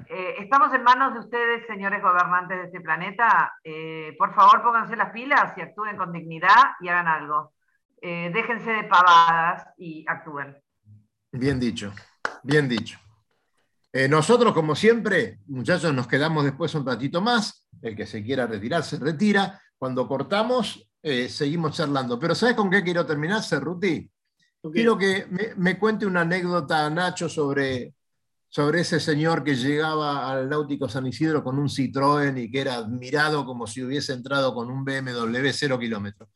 [0.09, 3.53] Eh, estamos en manos de ustedes, señores gobernantes de este planeta.
[3.63, 7.53] Eh, por favor, pónganse las pilas y actúen con dignidad y hagan algo.
[8.01, 10.55] Eh, déjense de pavadas y actúen.
[11.31, 11.91] Bien dicho,
[12.43, 12.99] bien dicho.
[13.91, 17.67] Eh, nosotros, como siempre, muchachos, nos quedamos después un ratito más.
[17.81, 19.59] El que se quiera retirar, se retira.
[19.77, 22.19] Cuando cortamos, eh, seguimos charlando.
[22.19, 24.09] Pero ¿sabes con qué quiero terminar, Cerruti?
[24.71, 25.25] Quiero que
[25.55, 27.93] me, cuente una anécdota, Nacho, sobre,
[28.57, 32.73] sobre ese señor que llegaba al Náutico San Isidro con un Citroën y que era
[32.73, 36.27] admirado como si hubiese entrado con un BMW cero kilómetros.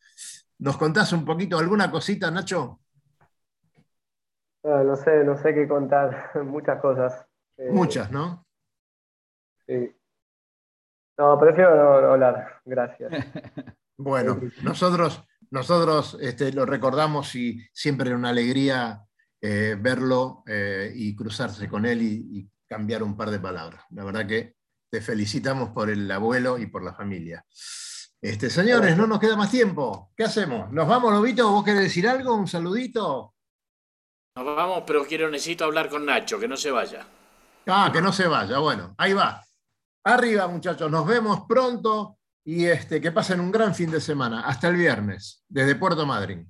[0.59, 2.79] ¿Nos contás un poquito alguna cosita, Nacho?
[4.61, 7.25] No, sé, no sé qué contar, muchas cosas.
[7.57, 8.45] Eh, Muchas, ¿no?
[9.65, 9.91] Sí.
[11.17, 13.11] No, prefiero no, hablar, gracias.
[13.97, 19.07] bueno, nosotros, nosotros este, lo recordamos y siempre era una alegría
[19.41, 23.83] eh, verlo eh, y cruzarse con él y, cambiar un par de palabras.
[23.89, 24.55] La verdad que
[24.89, 27.43] te felicitamos por el abuelo y por la familia.
[28.21, 30.13] Este, señores, no nos queda más tiempo.
[30.15, 30.71] ¿Qué hacemos?
[30.71, 31.51] ¿Nos vamos, Lobito?
[31.51, 32.33] ¿Vos querés decir algo?
[32.33, 33.35] ¿Un saludito?
[34.37, 37.05] Nos vamos, pero quiero, necesito hablar con Nacho, que no se vaya.
[37.67, 38.59] Ah, que no se vaya.
[38.59, 39.43] Bueno, ahí va.
[40.05, 44.41] Arriba, muchachos, nos vemos pronto y este, que pasen un gran fin de semana.
[44.41, 46.49] Hasta el viernes, desde Puerto Madryn.